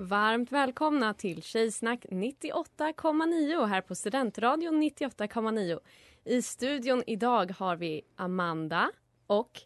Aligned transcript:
Varmt 0.00 0.52
välkomna 0.52 1.14
till 1.14 1.42
Tjejsnack 1.42 2.06
98,9 2.10 3.66
här 3.66 3.80
på 3.80 3.94
Studentradion 3.94 4.82
98,9. 4.82 5.80
I 6.24 6.42
studion 6.42 7.02
idag 7.06 7.54
har 7.58 7.76
vi 7.76 8.02
Amanda 8.16 8.90
och 9.26 9.60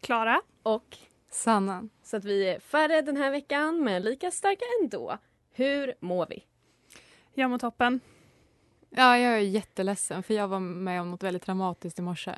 Klara. 0.00 0.40
och 0.62 0.96
Sanna. 1.30 1.88
så 2.02 2.16
att 2.16 2.24
vi 2.24 2.48
är 2.48 2.60
färre 2.60 3.02
den 3.02 3.16
här 3.16 3.30
veckan 3.30 3.84
men 3.84 4.02
lika 4.02 4.30
starka 4.30 4.64
ändå. 4.82 5.18
Hur 5.52 5.94
mår 6.00 6.26
vi? 6.30 6.44
Jag 7.34 7.50
mår 7.50 7.58
toppen. 7.58 8.00
Ja, 8.90 9.18
jag 9.18 9.34
är 9.34 9.38
jätteledsen 9.38 10.22
för 10.22 10.34
jag 10.34 10.48
var 10.48 10.60
med 10.60 11.00
om 11.00 11.10
något 11.10 11.22
väldigt 11.22 11.46
dramatiskt 11.46 11.98
i 11.98 12.02
morse. 12.02 12.34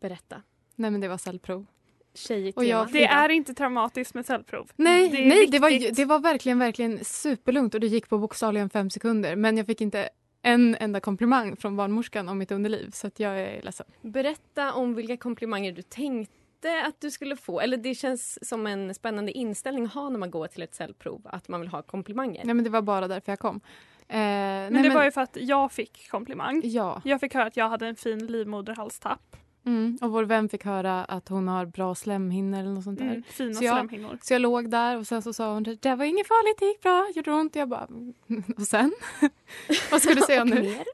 Berätta. 0.00 0.42
Nej 0.74 0.90
men 0.90 1.00
det 1.00 1.08
var 1.08 1.18
cellprov. 1.18 1.66
Tjejigt 2.14 2.58
Och 2.58 2.64
jag-. 2.64 2.92
Det 2.92 3.04
är 3.04 3.28
inte 3.28 3.54
traumatiskt 3.54 4.14
med 4.14 4.26
cellprov. 4.26 4.70
Nej, 4.76 5.08
det 5.08 5.28
nej 5.28 5.46
det, 5.46 5.58
var, 5.58 5.92
det 5.92 6.04
var 6.04 6.18
verkligen, 6.18 6.58
verkligen 6.58 7.04
superlugnt 7.04 7.74
och 7.74 7.80
det 7.80 7.86
gick 7.86 8.08
på 8.08 8.18
bokstavligen 8.18 8.70
fem 8.70 8.90
sekunder. 8.90 9.36
Men 9.36 9.56
jag 9.56 9.66
fick 9.66 9.80
inte 9.80 10.08
en 10.42 10.76
enda 10.80 11.00
komplimang 11.00 11.56
från 11.56 11.76
barnmorskan 11.76 12.28
om 12.28 12.38
mitt 12.38 12.50
underliv 12.50 12.90
så 12.90 13.06
att 13.06 13.20
jag 13.20 13.40
är 13.40 13.62
ledsen. 13.62 13.86
Berätta 14.02 14.72
om 14.72 14.94
vilka 14.94 15.16
komplimanger 15.16 15.72
du 15.72 15.82
tänkte 15.82 16.84
att 16.86 17.00
du 17.00 17.10
skulle 17.10 17.36
få. 17.36 17.60
Eller 17.60 17.76
det 17.76 17.94
känns 17.94 18.48
som 18.48 18.66
en 18.66 18.94
spännande 18.94 19.32
inställning 19.32 19.84
att 19.84 19.94
ha 19.94 20.08
när 20.08 20.18
man 20.18 20.30
går 20.30 20.46
till 20.46 20.62
ett 20.62 20.74
cellprov. 20.74 21.20
Att 21.24 21.48
man 21.48 21.60
vill 21.60 21.68
ha 21.68 21.82
komplimanger. 21.82 22.44
Nej 22.44 22.54
men 22.54 22.64
det 22.64 22.70
var 22.70 22.82
bara 22.82 23.08
därför 23.08 23.32
jag 23.32 23.38
kom. 23.38 23.60
Eh, 24.08 24.16
Men 24.18 24.72
nej, 24.72 24.82
det 24.82 24.90
var 24.94 25.04
ju 25.04 25.10
för 25.10 25.20
att 25.20 25.36
jag 25.40 25.72
fick 25.72 26.10
komplimang. 26.10 26.60
Ja, 26.64 27.02
Jag 27.04 27.20
fick 27.20 27.34
höra 27.34 27.46
att 27.46 27.56
jag 27.56 27.68
hade 27.68 27.86
en 27.86 27.96
fin 27.96 28.26
livmoderhalstapp. 28.26 29.36
Mm. 29.66 29.98
och 30.02 30.10
vår 30.10 30.24
vän 30.24 30.48
fick 30.48 30.64
höra 30.64 31.04
att 31.04 31.28
hon 31.28 31.48
har 31.48 31.66
bra 31.66 31.94
slemhinnor 31.94 32.58
eller 32.60 32.70
något 32.70 32.84
sånt 32.84 32.98
där. 32.98 33.06
Mm, 33.06 33.22
fina 33.22 33.54
Så 33.54 33.64
jag- 33.64 33.74
slemhinnor. 33.76 34.18
Så 34.22 34.34
jag 34.34 34.40
låg 34.42 34.70
där 34.70 34.98
och 34.98 35.06
sen 35.06 35.22
så 35.22 35.32
sa 35.32 35.54
hon 35.54 35.62
det 35.62 35.94
var 35.94 36.04
inget 36.04 36.28
farligt, 36.28 36.58
det 36.58 36.66
gick 36.66 36.82
bra, 36.82 37.08
gjorde 37.14 37.30
ont. 37.32 37.56
Jag 37.56 37.68
bara, 37.68 37.88
och 38.56 38.62
sen? 38.62 38.92
Vad 39.90 40.02
ska 40.02 40.14
du 40.14 40.20
säga 40.20 40.44
nu? 40.54 40.62
mer? 40.62 40.84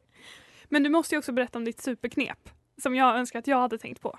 Men 0.68 0.82
du 0.82 0.90
måste 0.90 1.14
ju 1.14 1.18
också 1.18 1.32
berätta 1.32 1.58
om 1.58 1.64
ditt 1.64 1.80
superknep. 1.80 2.48
Som 2.82 2.94
jag 2.94 3.16
önskar 3.16 3.38
att 3.38 3.46
jag 3.46 3.56
hade 3.60 3.78
tänkt 3.78 4.00
på. 4.00 4.18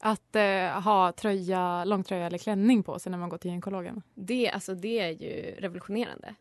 Att 0.00 0.36
eh, 0.36 0.80
ha 0.82 1.12
tröja, 1.12 1.84
långtröja 1.84 2.26
eller 2.26 2.38
klänning 2.38 2.82
på 2.82 2.98
sig 2.98 3.10
när 3.10 3.18
man 3.18 3.28
går 3.28 3.38
till 3.38 3.50
gynekologen. 3.50 4.02
Det, 4.14 4.50
alltså, 4.50 4.74
det 4.74 4.98
är 4.98 5.10
ju 5.10 5.54
revolutionerande. 5.58 6.34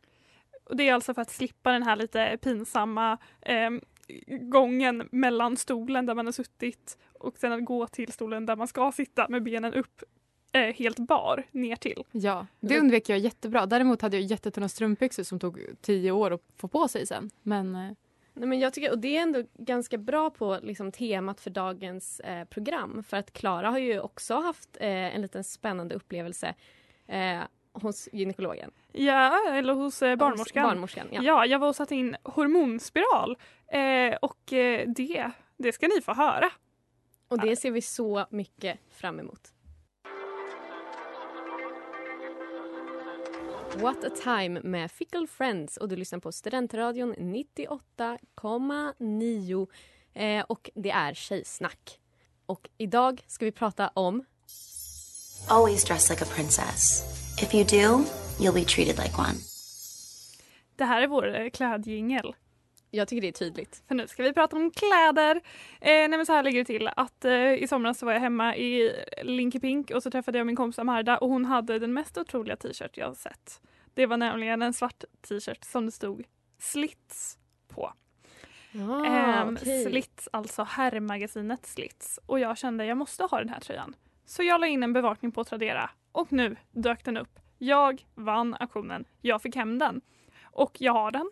Och 0.66 0.76
det 0.78 0.90
är 0.90 0.94
alltså 0.94 1.14
för 1.14 1.22
att 1.22 1.32
slippa 1.32 1.72
den 1.72 1.84
här 1.84 1.96
lite 1.96 2.38
pinsamma 2.42 3.18
eh, 3.42 3.70
gången 4.28 5.10
mellan 5.12 5.58
stolen 5.58 6.06
där 6.06 6.16
man 6.16 6.26
har 6.26 6.34
suttit 6.34 6.98
och 7.14 7.38
sen 7.38 7.52
att 7.52 7.66
gå 7.66 7.88
till 7.88 8.12
stolen 8.12 8.46
där 8.46 8.56
man 8.56 8.68
ska 8.68 8.92
sitta 8.92 9.28
med 9.30 9.44
benen 9.44 9.74
upp 9.74 10.04
eh, 10.52 10.76
helt 10.76 11.00
bar 11.00 11.44
ner 11.52 11.76
till. 11.76 12.04
Ja, 12.12 12.48
det 12.60 12.80
undvek 12.80 13.10
jag 13.10 13.20
jättebra. 13.20 13.66
Däremot 13.66 14.02
hade 14.02 14.18
jag 14.18 14.26
jättetunna 14.26 14.70
strumpbyxor 14.70 15.24
som 15.24 15.40
tog 15.40 15.60
tio 15.82 16.12
år 16.12 16.34
att 16.34 16.42
få 16.58 16.68
på 16.68 16.88
sig 16.88 17.06
sen. 17.06 17.30
Men 17.44 17.76
eh, 17.76 17.92
Nej, 18.40 18.50
men 18.50 18.60
jag 18.60 18.74
tycker, 18.74 18.92
och 18.92 19.00
det 19.00 19.18
är 19.18 19.22
ändå 19.22 19.44
ganska 19.54 19.98
bra 19.98 20.30
på 20.30 20.60
liksom, 20.62 20.92
temat 20.92 21.42
för 21.42 21.50
dagens 21.50 22.20
eh, 22.20 22.46
program. 22.46 23.04
För 23.04 23.18
att 23.18 23.34
Klara 23.34 23.70
har 23.70 23.78
ju 23.78 24.00
också 24.00 24.36
haft 24.36 24.78
eh, 24.80 25.16
en 25.16 25.22
liten 25.22 25.44
spännande 25.44 25.96
upplevelse 25.96 26.56
eh, 27.08 27.40
hos 27.82 28.10
gynekologen. 28.12 28.72
Ja, 28.92 29.50
eller 29.50 29.74
hos 29.74 30.02
eh, 30.02 30.16
barnmorskan. 30.16 30.64
Hos 30.64 30.72
barnmorskan 30.72 31.08
ja. 31.12 31.22
Ja, 31.24 31.46
jag 31.46 31.60
var 31.60 31.68
och 31.68 31.76
satte 31.76 31.96
in 31.96 32.16
hormonspiral 32.24 33.38
eh, 33.72 34.16
och 34.22 34.54
eh, 34.54 34.88
det, 34.88 35.32
det 35.58 35.72
ska 35.72 35.88
ni 35.88 36.02
få 36.02 36.14
höra. 36.14 36.50
Och 37.28 37.42
det 37.42 37.56
ser 37.56 37.72
vi 37.72 37.82
så 37.82 38.26
mycket 38.30 38.80
fram 38.92 39.20
emot. 39.20 39.54
What 43.76 44.04
a 44.04 44.10
time 44.24 44.62
med 44.64 44.92
Fickle 44.92 45.28
Friends 45.28 45.78
och 45.78 45.90
du 45.90 45.96
lyssnar 45.96 46.20
på 46.20 46.32
Studentradion 46.32 47.16
98,9 47.16 49.68
eh, 50.14 50.46
och 50.50 50.70
det 50.76 50.92
är 50.92 51.14
Tjejsnack. 51.14 52.00
Och 52.46 52.70
idag 52.78 53.24
ska 53.28 53.46
vi 53.46 53.52
prata 53.52 53.88
om 53.88 54.26
Always 55.50 55.84
dress 55.84 56.10
like 56.10 56.24
a 56.24 56.28
princess. 56.36 57.04
If 57.42 57.54
you 57.54 57.64
do, 57.64 58.04
you'll 58.40 58.54
be 58.54 58.64
treated 58.66 58.98
like 58.98 59.18
one. 59.18 59.38
Det 60.76 60.86
här 60.86 61.02
är 61.02 61.08
vår 61.08 61.36
eh, 61.36 61.50
klädjingel. 61.50 62.36
Jag 62.92 63.08
tycker 63.08 63.22
det 63.22 63.28
är 63.28 63.32
tydligt. 63.32 63.84
För 63.88 63.96
nu 63.96 64.08
ska 64.08 64.24
vi 64.24 64.34
prata 64.34 64.56
om 64.56 64.72
kläder. 64.72 65.36
Eh, 65.36 65.42
nej 65.82 66.10
men 66.10 66.26
så 66.26 66.34
här 66.34 66.44
ligger 66.44 66.60
det 66.60 66.66
till 66.66 66.88
att 66.96 67.26
eh, 67.26 67.54
i 67.54 67.68
somras 67.68 68.00
så 68.00 68.06
var 68.06 68.14
jag 68.14 68.20
hemma 68.20 68.56
i 68.56 68.92
Linky 69.24 69.60
Pink 69.60 69.92
och 69.92 70.04
så 70.04 70.12
träffade 70.12 70.38
jag 70.38 70.48
min 70.48 70.56
kompis 70.56 70.80
Amarda 70.80 71.18
och 71.18 71.30
hon 71.30 71.46
hade 71.46 71.80
den 71.80 71.94
mest 71.94 72.18
otroliga 72.18 72.56
t-shirt 72.56 72.98
jag 72.98 73.08
har 73.08 73.14
sett. 73.14 73.62
Det 73.94 74.06
var 74.06 74.18
nämligen 74.18 74.62
en 74.62 74.74
svart 74.74 75.04
t-shirt 75.30 75.64
som 75.64 75.86
det 75.86 75.92
stod 75.92 76.26
slits 76.60 77.38
på. 77.68 77.94
Ah, 78.90 79.06
Ehm, 79.06 79.54
okej. 79.62 79.86
Slits, 79.86 80.30
alltså 80.32 80.64
herrmagasinet 80.64 81.66
Slits. 81.66 82.20
Och 82.26 82.40
jag 82.40 82.58
kände 82.58 82.86
jag 82.86 82.98
måste 82.98 83.24
ha 83.24 83.40
den 83.40 83.50
här 83.50 83.60
tröjan. 83.60 83.96
Så 84.26 84.44
jag 84.44 84.62
la 84.62 84.68
in 84.68 84.84
en 84.84 84.94
bevakning 84.94 85.32
på 85.32 85.44
Tradera 85.44 85.90
och 86.18 86.34
nu 86.34 86.56
dök 86.72 87.04
den 87.06 87.18
upp. 87.18 87.40
Jag 87.58 88.06
vann 88.16 88.56
auktionen. 88.60 89.06
Jag 89.22 89.42
fick 89.42 89.56
hem 89.56 89.80
den. 89.80 90.02
Och 90.44 90.78
jag 90.80 90.94
har 90.94 91.12
den 91.12 91.30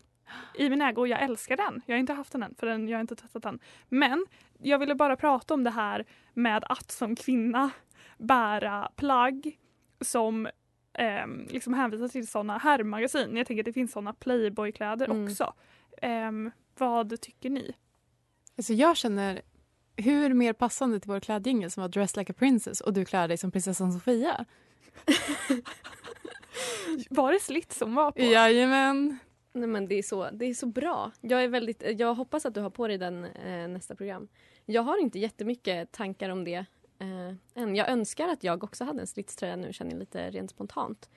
i 0.55 0.69
min 0.69 0.81
ägo 0.81 1.01
och 1.01 1.07
jag 1.07 1.21
älskar 1.21 1.57
den. 1.57 1.81
Jag 1.85 1.95
har 1.95 1.99
inte 1.99 2.13
haft 2.13 2.31
den 2.31 2.43
än 2.43 2.55
för 2.55 2.67
den, 2.67 2.87
jag 2.87 2.97
har 2.97 3.01
inte 3.01 3.15
testat 3.15 3.43
den. 3.43 3.59
Men 3.89 4.25
jag 4.57 4.79
ville 4.79 4.95
bara 4.95 5.15
prata 5.15 5.53
om 5.53 5.63
det 5.63 5.69
här 5.69 6.05
med 6.33 6.63
att 6.69 6.91
som 6.91 7.15
kvinna 7.15 7.69
bära 8.17 8.91
plagg 8.95 9.57
som 10.01 10.47
ehm, 10.93 11.47
liksom 11.49 11.73
hänvisar 11.73 12.07
till 12.07 12.27
sådana 12.27 12.57
herrmagasin. 12.57 13.37
Jag 13.37 13.47
tänker 13.47 13.61
att 13.61 13.65
det 13.65 13.73
finns 13.73 13.91
sådana 13.91 14.13
Playboy-kläder 14.13 15.05
Mm. 15.09 15.25
också. 15.25 15.53
Ehm, 16.01 16.51
vad 16.77 17.21
tycker 17.21 17.49
ni? 17.49 17.73
alltså 18.57 18.73
jag 18.73 18.97
känner 18.97 19.41
hur 19.97 20.33
mer 20.33 20.53
passande 20.53 20.99
till 20.99 21.09
vår 21.09 21.19
klädjingel 21.19 21.71
som 21.71 21.81
var 21.81 21.89
Dress 21.89 22.15
like 22.15 22.31
a 22.31 22.35
princess 22.39 22.81
och 22.81 22.93
du 22.93 23.05
klär 23.05 23.27
dig 23.27 23.37
som 23.37 23.51
prinsessan 23.51 23.93
Sofia. 23.93 24.45
Var 27.09 27.31
det 27.31 27.39
slitt 27.39 27.73
som 27.73 27.95
var 27.95 28.11
på? 28.11 28.21
Jajamän. 28.21 29.17
Nej, 29.53 29.67
men 29.67 29.87
det, 29.87 29.95
är 29.95 30.03
så, 30.03 30.29
det 30.31 30.45
är 30.45 30.53
så 30.53 30.65
bra. 30.65 31.11
Jag, 31.21 31.43
är 31.43 31.47
väldigt, 31.47 31.83
jag 31.99 32.13
hoppas 32.13 32.45
att 32.45 32.53
du 32.53 32.61
har 32.61 32.69
på 32.69 32.87
dig 32.87 32.97
den 32.97 33.25
eh, 33.25 33.67
nästa 33.67 33.95
program. 33.95 34.27
Jag 34.65 34.81
har 34.81 35.01
inte 35.01 35.19
jättemycket 35.19 35.91
tankar 35.91 36.29
om 36.29 36.43
det 36.43 36.65
eh, 36.99 37.33
än. 37.55 37.75
Jag 37.75 37.89
önskar 37.89 38.27
att 38.27 38.43
jag 38.43 38.63
också 38.63 38.83
hade 38.83 39.01
en 39.01 39.07
slitströja 39.07 39.55
nu 39.55 39.73
känner 39.73 39.91
jag 39.91 39.99
lite 39.99 40.31
rent 40.31 40.51
spontant. 40.51 41.09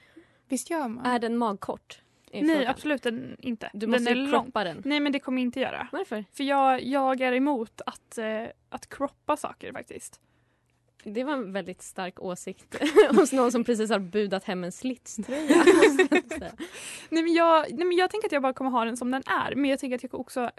Visst 0.49 0.71
gör 0.71 0.89
man? 0.89 1.07
Är 1.07 1.19
den 1.19 1.37
magkort? 1.37 2.03
är 2.33 2.43
Nej, 2.43 2.57
frågan. 2.57 2.71
absolut 2.71 3.03
den, 3.03 3.37
inte. 3.41 3.71
Du 3.73 3.79
den 3.79 3.91
måste 3.91 4.15
lång. 4.15 4.45
croppa 4.45 4.65
den. 4.65 4.83
Nej, 4.85 5.01
men 5.01 5.13
det 5.13 5.19
kommer 5.19 5.39
jag 5.39 5.47
inte 5.47 5.61
göra. 5.61 5.89
Varför? 5.93 6.25
För 6.33 6.45
jag, 6.45 6.83
jag 6.83 7.21
är 7.21 7.33
emot 7.33 7.81
att, 7.87 8.19
eh, 8.19 8.45
att 8.69 8.89
croppa 8.89 9.37
saker 9.37 9.73
faktiskt. 9.73 10.21
Det 11.05 11.25
var 11.25 11.33
en 11.33 11.53
väldigt 11.53 11.83
stark 11.83 12.21
åsikt 12.23 12.77
hos 13.11 13.33
någon 13.33 13.53
som 13.53 13.65
precis 13.65 13.91
har 13.91 13.99
budat 13.99 14.45
hem 14.45 14.65
en 14.65 14.73
slitströja. 14.73 15.57
Nej 17.09 17.23
men, 17.23 17.33
jag, 17.33 17.67
nej 17.73 17.85
men 17.87 17.97
jag 17.97 18.11
tänker 18.11 18.29
att 18.29 18.33
jag 18.33 18.43
bara 18.43 18.53
kommer 18.53 18.71
ha 18.71 18.85
den 18.85 18.97
som 18.97 19.11
den 19.11 19.23
är. 19.27 19.55
Men 19.55 19.71
jag 19.71 19.79
tänker 19.79 19.97
att 19.97 20.03
jag 20.03 20.15
också 20.15 20.51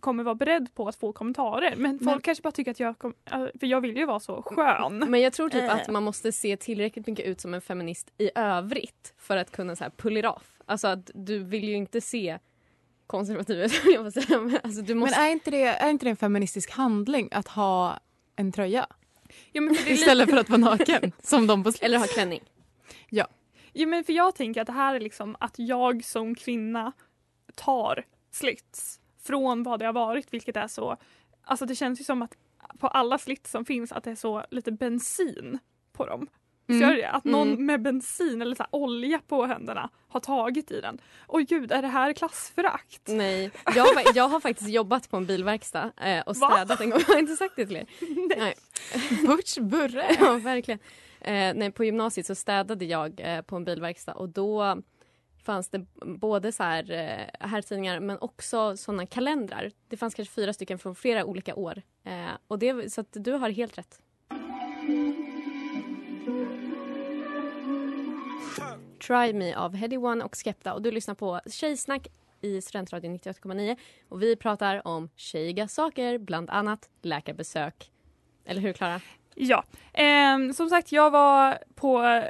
kommer 0.00 0.24
vara 0.24 0.34
beredd 0.34 0.74
på 0.74 0.88
att 0.88 0.96
få 0.96 1.12
kommentarer. 1.12 1.74
Men 1.76 1.98
folk 1.98 2.04
Men- 2.06 2.20
kanske 2.20 2.42
bara 2.42 2.52
tycker 2.52 2.70
att 2.70 2.80
jag 2.80 2.98
kom, 2.98 3.14
äh, 3.32 3.46
För 3.60 3.66
jag 3.66 3.80
vill 3.80 3.96
ju 3.96 4.06
vara 4.06 4.20
så 4.20 4.42
skön. 4.42 5.04
Men 5.08 5.20
jag 5.20 5.32
tror 5.32 5.48
typ 5.48 5.62
Eh. 5.62 5.74
att 5.74 5.88
man 5.88 6.02
måste 6.02 6.32
se 6.32 6.56
tillräckligt 6.56 7.06
mycket 7.06 7.26
ut 7.26 7.40
som 7.40 7.54
en 7.54 7.60
feminist 7.60 8.10
i 8.18 8.30
övrigt 8.34 9.14
för 9.18 9.36
att 9.36 9.50
kunna 9.50 9.76
så 9.76 9.84
här 9.84 9.90
pull 9.90 10.16
it 10.16 10.24
off. 10.26 10.60
Alltså 10.66 10.88
att 10.88 11.10
du 11.14 11.38
vill 11.38 11.68
ju 11.68 11.74
inte 11.74 12.00
se 12.00 12.38
konservativ 13.06 13.60
ut. 13.62 13.72
Men 14.28 14.58
alltså 14.62 14.80
måste... 14.80 14.94
Men 14.94 15.08
är 15.14 15.30
inte, 15.30 15.50
det, 15.50 15.62
är 15.64 15.90
inte 15.90 16.06
det 16.06 16.10
en 16.10 16.16
feministisk 16.16 16.70
handling 16.70 17.28
att 17.32 17.48
ha 17.48 17.98
en 18.36 18.52
tröja 18.52 18.86
Ja, 19.52 19.60
för 19.60 19.68
är 19.68 19.78
lite- 19.78 19.92
istället 19.92 20.30
för 20.30 20.36
att 20.36 20.48
vara 20.48 20.60
naken? 20.60 21.12
som 21.22 21.46
de 21.46 21.64
på 21.64 21.72
Eller 21.80 21.98
ha 21.98 22.06
klänning. 22.06 22.40
Ja, 23.72 23.86
men 23.86 24.04
för 24.04 24.12
jag 24.12 24.34
tänker 24.34 24.60
att 24.60 24.66
det 24.66 24.72
här 24.72 24.94
är 24.94 25.00
liksom 25.00 25.36
att 25.40 25.54
jag 25.58 26.04
som 26.04 26.34
kvinna 26.34 26.92
tar 27.54 28.04
slits 28.30 29.00
från 29.22 29.62
vad 29.62 29.78
det 29.78 29.86
har 29.86 29.92
varit, 29.92 30.32
vilket 30.34 30.56
är 30.56 30.68
så... 30.68 30.96
Alltså 31.44 31.66
det 31.66 31.74
känns 31.74 32.00
ju 32.00 32.04
som 32.04 32.22
att 32.22 32.36
på 32.78 32.88
alla 32.88 33.18
slits 33.18 33.50
som 33.50 33.64
finns 33.64 33.92
att 33.92 34.04
det 34.04 34.10
är 34.10 34.14
så 34.14 34.44
lite 34.50 34.72
bensin 34.72 35.58
på 35.92 36.06
dem. 36.06 36.26
Mm. 36.76 36.90
Du 36.90 36.96
det? 36.96 37.08
Att 37.10 37.24
någon 37.24 37.48
Mm. 37.48 37.66
med 37.66 37.82
bensin 37.82 38.42
eller 38.42 38.54
så 38.56 38.64
olja 38.70 39.20
på 39.26 39.46
händerna 39.46 39.90
har 40.08 40.20
tagit 40.20 40.70
i 40.70 40.80
den. 40.80 41.00
Oj 41.28 41.44
gud, 41.44 41.72
är 41.72 41.82
det 41.82 41.88
här 41.88 42.12
klassförakt? 42.12 43.02
Nej, 43.08 43.50
jag, 43.74 43.84
har 43.84 44.02
jag 44.14 44.28
har 44.28 44.40
faktiskt 44.40 44.70
jobbat 44.70 45.10
på 45.10 45.16
en 45.16 45.26
bilverkstad 45.26 45.92
eh, 45.96 46.20
och 46.20 46.36
Va? 46.36 46.50
städat 46.50 46.80
en 46.80 46.90
gång. 46.90 47.00
Jag 47.08 47.14
har 47.14 47.20
inte 47.20 47.36
sagt 47.36 47.56
det 47.56 47.66
till 47.66 47.76
er. 47.76 47.86
Nej. 48.38 48.54
Butch 49.26 49.58
Burre. 49.58 50.16
Ja, 50.20 50.32
verkligen. 50.36 50.80
Eh, 51.20 51.54
nej, 51.54 51.70
på 51.72 51.84
gymnasiet 51.84 52.26
så 52.26 52.34
städade 52.34 52.84
jag 52.84 53.20
eh, 53.24 53.42
på 53.42 53.56
en 53.56 53.64
bilverkstad 53.64 54.12
och 54.14 54.28
då 54.28 54.82
fanns 55.44 55.68
det 55.68 55.86
både 56.04 56.52
så 56.52 56.62
här 56.62 56.92
eh, 56.92 57.48
herrtidningar 57.48 58.00
men 58.00 58.18
också 58.18 58.76
såna 58.76 59.06
kalendrar. 59.06 59.70
Det 59.88 59.96
fanns 59.96 60.14
kanske 60.14 60.34
fyra 60.34 60.52
stycken 60.52 60.78
från 60.78 60.94
flera 60.94 61.24
olika 61.24 61.54
år. 61.54 61.82
Eh, 62.04 62.30
och 62.48 62.58
det, 62.58 62.92
så 62.92 63.04
du 63.12 63.32
har 63.32 63.50
helt 63.50 63.78
rätt. 63.78 64.00
Try 69.10 69.32
Me 69.32 69.54
av 69.54 69.74
Heady 69.74 69.96
One 69.96 70.24
och 70.24 70.36
Skepta 70.36 70.74
och 70.74 70.82
du 70.82 70.90
lyssnar 70.90 71.14
på 71.14 71.40
Tjejsnack 71.46 72.08
i 72.40 72.60
Studentradion 72.60 73.18
98,9 73.18 73.76
och 74.08 74.22
vi 74.22 74.36
pratar 74.36 74.86
om 74.86 75.08
tjejiga 75.16 75.68
saker, 75.68 76.18
bland 76.18 76.50
annat 76.50 76.88
läkarbesök. 77.02 77.90
Eller 78.44 78.60
hur 78.60 78.72
Klara? 78.72 79.00
Ja, 79.34 79.64
Eh, 79.92 80.52
som 80.54 80.68
sagt 80.68 80.92
jag 80.92 81.10
var 81.10 81.58
på 81.74 82.22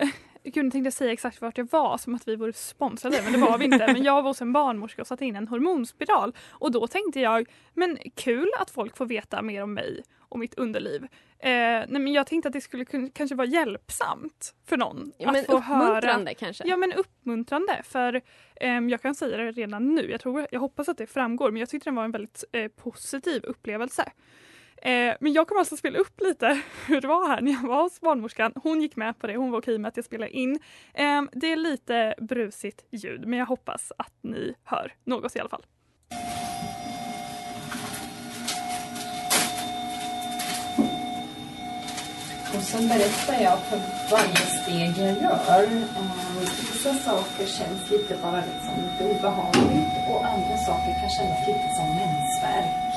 Gud, 0.45 0.65
nu 0.65 0.71
tänkte 0.71 0.87
jag 0.87 0.93
säga 0.93 1.13
exakt 1.13 1.41
vart 1.41 1.59
jag 1.59 1.71
var 1.71 1.99
som 1.99 2.15
att 2.15 2.29
vi 2.29 2.37
vore 2.37 2.53
sponsrade 2.53 3.23
men 3.25 3.33
det 3.33 3.39
var 3.39 3.59
vi 3.59 3.65
inte. 3.65 3.87
Men 3.93 4.03
jag 4.03 4.23
var 4.23 4.31
hos 4.31 4.43
en 4.43 4.53
barnmorska 4.53 5.03
och 5.03 5.09
satte 5.09 5.25
in 5.25 5.37
en 5.37 5.49
hormonspiral 5.49 6.35
och 6.51 6.73
då 6.73 6.87
tänkte 6.87 7.21
jag 7.21 7.49
men 7.75 7.99
kul 8.17 8.51
att 8.61 8.71
folk 8.71 8.97
får 8.97 9.07
veta 9.07 9.43
mer 9.43 9.63
om 9.63 9.75
mig 9.75 10.03
och 10.19 10.39
mitt 10.39 10.55
underliv. 10.55 11.03
Eh, 11.39 11.51
nej, 11.51 11.87
men 11.89 12.13
jag 12.13 12.27
tänkte 12.27 12.49
att 12.49 12.53
det 12.53 12.61
skulle 12.61 12.85
kanske 13.15 13.35
vara 13.35 13.47
hjälpsamt 13.49 14.55
för 14.67 14.77
någon 14.77 15.13
Ja, 15.19 15.31
att 15.31 15.47
få 15.47 15.59
höra. 15.59 15.89
uppmuntrande 15.89 16.35
kanske? 16.35 16.65
Ja 16.67 16.77
men 16.77 16.93
uppmuntrande 16.93 17.83
för 17.85 18.21
ehm, 18.61 18.89
jag 18.91 19.03
kan 19.03 19.15
säga 19.15 19.37
det 19.37 19.53
redan 19.53 19.95
nu. 19.95 20.11
Jag, 20.11 20.21
tror, 20.21 20.47
jag 20.51 20.61
hoppas 20.61 20.89
att 20.89 20.99
det 20.99 21.07
framgår 21.07 21.51
men 21.51 21.61
jag 21.61 21.69
tyckte 21.69 21.91
det 21.91 21.97
var 21.97 22.05
en 22.05 22.13
väldigt 22.13 22.45
eh, 22.53 22.69
positiv 22.69 23.45
upplevelse. 23.45 24.13
Eh, 24.83 25.15
men 25.21 25.33
jag 25.33 25.49
kommer 25.49 25.59
alltså 25.59 25.77
spela 25.77 25.99
upp 25.99 26.21
lite 26.21 26.61
hur 26.87 27.01
det 27.01 27.09
var 27.09 27.29
här 27.29 27.41
när 27.41 27.53
jag 27.53 27.63
var 27.69 27.83
hos 27.83 28.01
barnmorskan. 28.01 28.53
Hon 28.63 28.81
gick 28.83 28.97
med 28.97 29.19
på 29.19 29.27
det, 29.27 29.37
hon 29.37 29.51
var 29.51 29.59
okej 29.59 29.79
med 29.79 29.89
att 29.89 29.97
jag 29.97 30.05
spelade 30.05 30.31
in. 30.33 30.59
Eh, 30.95 31.23
det 31.33 31.53
är 31.53 31.57
lite 31.57 32.15
brusigt 32.21 32.85
ljud 32.91 33.27
men 33.27 33.39
jag 33.39 33.47
hoppas 33.47 33.93
att 33.99 34.15
ni 34.23 34.55
hör 34.65 34.93
något 35.05 35.37
i 35.37 35.41
alla 35.41 35.49
fall. 35.49 35.65
Och 42.55 42.63
sen 42.63 42.89
berättar 42.89 43.43
jag 43.43 43.59
för 43.69 43.79
varje 44.11 44.37
steg 44.59 45.05
jag 45.07 45.17
gör. 45.23 45.63
Eh, 45.63 46.11
Vissa 46.41 46.95
saker 46.95 47.47
känns 47.47 47.91
lite 47.91 48.15
bara 48.23 48.43
liksom 48.51 48.75
lite 48.85 49.05
obehagligt 49.15 49.95
och 50.11 50.25
andra 50.27 50.57
saker 50.57 50.93
kan 51.01 51.11
kännas 51.11 51.47
lite 51.49 51.69
som 51.77 51.87
mensvärk. 51.97 52.90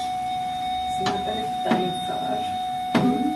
Så 0.93 1.03
jag 1.05 1.25
berättar 1.25 1.83
inför. 1.83 2.37
Mm. 2.95 3.33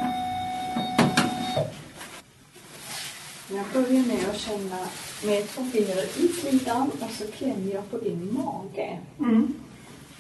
Jag 3.49 3.65
börjar 3.73 4.05
med 4.05 4.29
att 4.29 4.37
känna 4.37 4.79
med 5.25 5.47
två 5.49 5.63
fingrar 5.63 6.03
i 6.03 6.27
slidan 6.27 6.91
och 7.01 7.11
så 7.11 7.27
klämmer 7.27 7.73
jag 7.73 7.91
på 7.91 7.97
din 7.97 8.33
mage. 8.33 8.99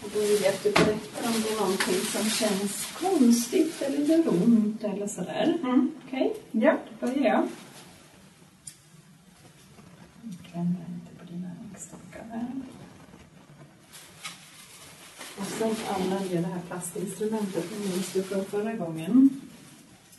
Och 0.03 0.09
då 0.13 0.19
vill 0.19 0.41
jag 0.43 0.53
att 0.53 0.63
du 0.63 0.71
berättar 0.71 1.27
om 1.27 1.41
det 1.43 1.49
är 1.49 1.59
någonting 1.59 1.95
som 1.95 2.29
känns 2.29 2.85
konstigt 3.01 3.81
eller 3.81 3.97
gör 3.97 4.27
ont 4.29 4.83
eller 4.83 5.07
sådär. 5.07 5.57
Okej? 6.05 6.35
Ja. 6.51 6.77
Då 6.99 7.07
börjar 7.07 7.25
jag. 7.25 7.47
Jag 10.21 10.51
klämmer 10.51 10.85
lite 10.93 11.15
på 11.19 11.33
dina 11.33 11.51
äggstockar 11.71 12.25
här. 12.31 12.47
Och 15.39 15.45
sen 15.45 15.75
använder 15.95 16.35
jag 16.35 16.43
det 16.43 16.47
här 16.49 16.61
plastinstrumentet, 16.67 17.65
det 17.69 17.89
minns 17.89 18.13
du 18.13 18.23
från 18.23 18.45
förra 18.45 18.73
gången. 18.73 19.29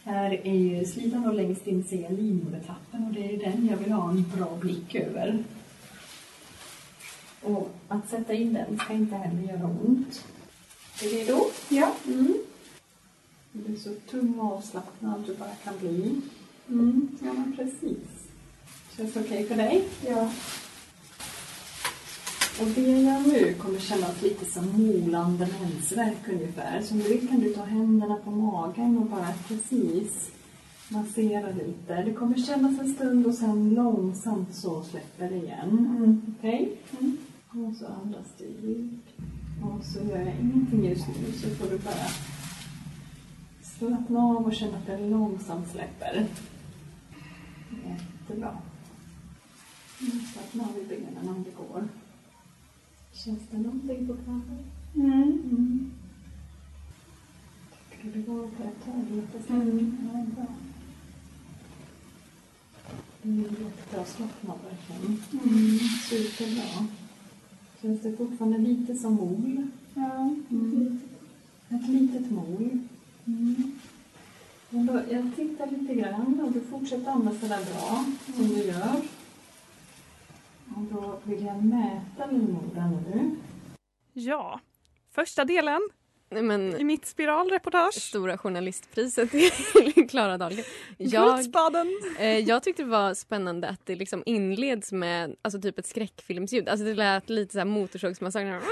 Här 0.04 0.46
är 0.46 0.54
ju 0.54 0.84
slidan 0.84 1.26
och 1.26 1.34
längst 1.34 1.66
in 1.66 1.84
ser 1.84 2.02
jag 2.02 2.12
livmodertappen 2.12 3.06
och 3.06 3.12
det 3.12 3.34
är 3.34 3.38
den 3.38 3.66
jag 3.70 3.76
vill 3.76 3.92
ha 3.92 4.10
en 4.10 4.24
bra 4.36 4.56
blick 4.60 4.94
över. 4.94 5.44
Och 7.42 7.70
att 7.88 8.10
sätta 8.10 8.34
in 8.34 8.52
den 8.52 8.78
ska 8.78 8.92
inte 8.92 9.16
heller 9.16 9.52
göra 9.52 9.66
ont. 9.86 10.24
Är 11.02 11.04
du 11.04 11.16
redo? 11.16 11.40
Ja. 11.68 11.92
Mm. 12.06 12.34
Du 13.52 13.72
är 13.72 13.76
så 13.76 13.94
tung 14.10 14.38
och 14.38 14.52
avslappnad 14.52 15.24
du 15.26 15.34
bara 15.34 15.54
kan 15.64 15.78
bli. 15.78 16.20
Mm. 16.68 17.08
Ja, 17.22 17.32
men 17.32 17.56
precis. 17.56 18.08
Känns 18.96 19.16
okej 19.16 19.46
för 19.48 19.56
dig? 19.56 19.88
Ja. 20.06 20.30
Och 22.60 22.68
nu 23.26 23.54
kommer 23.54 23.78
kännas 23.78 24.22
lite 24.22 24.44
som 24.44 24.86
molande 24.86 25.48
mensvärk 25.60 26.28
ungefär. 26.32 26.82
Så 26.82 26.94
nu 26.94 27.26
kan 27.26 27.40
du 27.40 27.54
ta 27.54 27.64
händerna 27.64 28.16
på 28.24 28.30
magen 28.30 28.98
och 28.98 29.06
bara 29.06 29.32
precis 29.48 30.30
massera 30.88 31.50
lite. 31.50 32.02
Det 32.02 32.12
kommer 32.12 32.36
kännas 32.36 32.80
en 32.80 32.94
stund 32.94 33.26
och 33.26 33.34
sen 33.34 33.70
långsamt 33.70 34.54
så 34.54 34.82
släpper 34.82 35.30
det 35.30 35.36
igen. 35.36 36.22
Okej? 36.38 36.76
Och 37.48 37.76
så 37.76 37.86
andas 37.86 38.26
du 38.38 38.44
djupt. 38.44 39.08
Och 39.62 39.84
så 39.84 39.98
gör 39.98 40.18
jag 40.18 40.34
ingenting 40.40 40.84
just 40.84 41.08
nu 41.08 41.32
så 41.32 41.48
får 41.48 41.70
du 41.70 41.78
bara 41.78 42.08
slappna 43.62 44.20
av 44.20 44.46
och 44.46 44.54
känna 44.54 44.76
att 44.76 44.86
det 44.86 44.98
långsamt 45.08 45.70
släpper. 45.70 46.26
Jättebra. 47.70 48.58
Mm, 50.00 50.20
Slappna 50.32 50.62
av 50.62 50.78
i 50.78 50.86
benen 50.88 51.28
om 51.28 51.44
det 51.44 51.50
går. 51.50 51.88
Känns 53.24 53.40
det 53.50 53.58
någonting 53.58 54.06
på 54.06 54.14
kroppen? 54.14 54.58
Mm. 54.94 55.22
mm. 55.22 55.92
Tycker 57.90 58.04
du 58.04 58.20
det 58.20 58.26
går 58.26 58.42
på 58.42 58.62
ett 58.62 58.84
tag? 58.84 59.04
Lite 59.10 59.52
mm. 59.52 59.96
Ja, 60.14 60.24
bra. 60.34 60.46
Du 63.22 63.44
är 63.98 64.04
slappnad 64.04 64.58
verkligen. 64.70 65.22
Mm. 65.44 65.78
Superbra. 65.78 66.86
Känns 67.82 68.02
det 68.02 68.16
fortfarande 68.16 68.58
lite 68.58 68.94
som 68.94 69.14
mol? 69.14 69.66
Ja, 69.94 70.34
mm. 70.50 71.00
ett 71.68 71.88
litet 71.88 72.30
mol. 72.30 72.78
Mm. 73.24 73.72
Men 74.70 74.86
då, 74.86 75.00
jag 75.10 75.36
tittar 75.36 75.70
lite 75.70 75.94
grann 75.94 76.40
och 76.40 76.52
du 76.52 76.60
fortsätter 76.60 77.10
andas 77.10 77.40
sådär 77.40 77.64
bra 77.72 78.04
som 78.36 78.48
du 78.48 78.64
gör. 78.64 79.02
Och 80.78 80.84
då 80.84 81.20
vill 81.24 81.44
jag 81.44 81.64
mäta 81.64 82.26
livmodern 82.30 83.04
nu. 83.12 83.36
Ja, 84.12 84.60
första 85.10 85.44
delen 85.44 85.80
men, 86.30 86.76
i 86.76 86.84
mitt 86.84 87.06
spiralreportage. 87.06 87.94
Stora 87.94 88.38
journalistpriset 88.38 89.30
till 89.30 90.08
Klara 90.10 90.38
Dahlgren. 90.38 90.64
Jag, 90.96 91.40
eh, 92.18 92.26
jag 92.26 92.62
tyckte 92.62 92.82
det 92.82 92.88
var 92.88 93.14
spännande 93.14 93.68
att 93.68 93.86
det 93.86 93.96
liksom 93.96 94.22
inleds 94.26 94.92
med 94.92 95.36
alltså 95.42 95.60
typ 95.60 95.78
ett 95.78 95.86
skräckfilmsljud. 95.86 96.68
Alltså 96.68 96.84
det 96.84 96.94
lät 96.94 97.30
lite 97.30 97.52
så 97.52 97.58
här 97.58 97.66
motorsågsmassakern. 97.66 98.62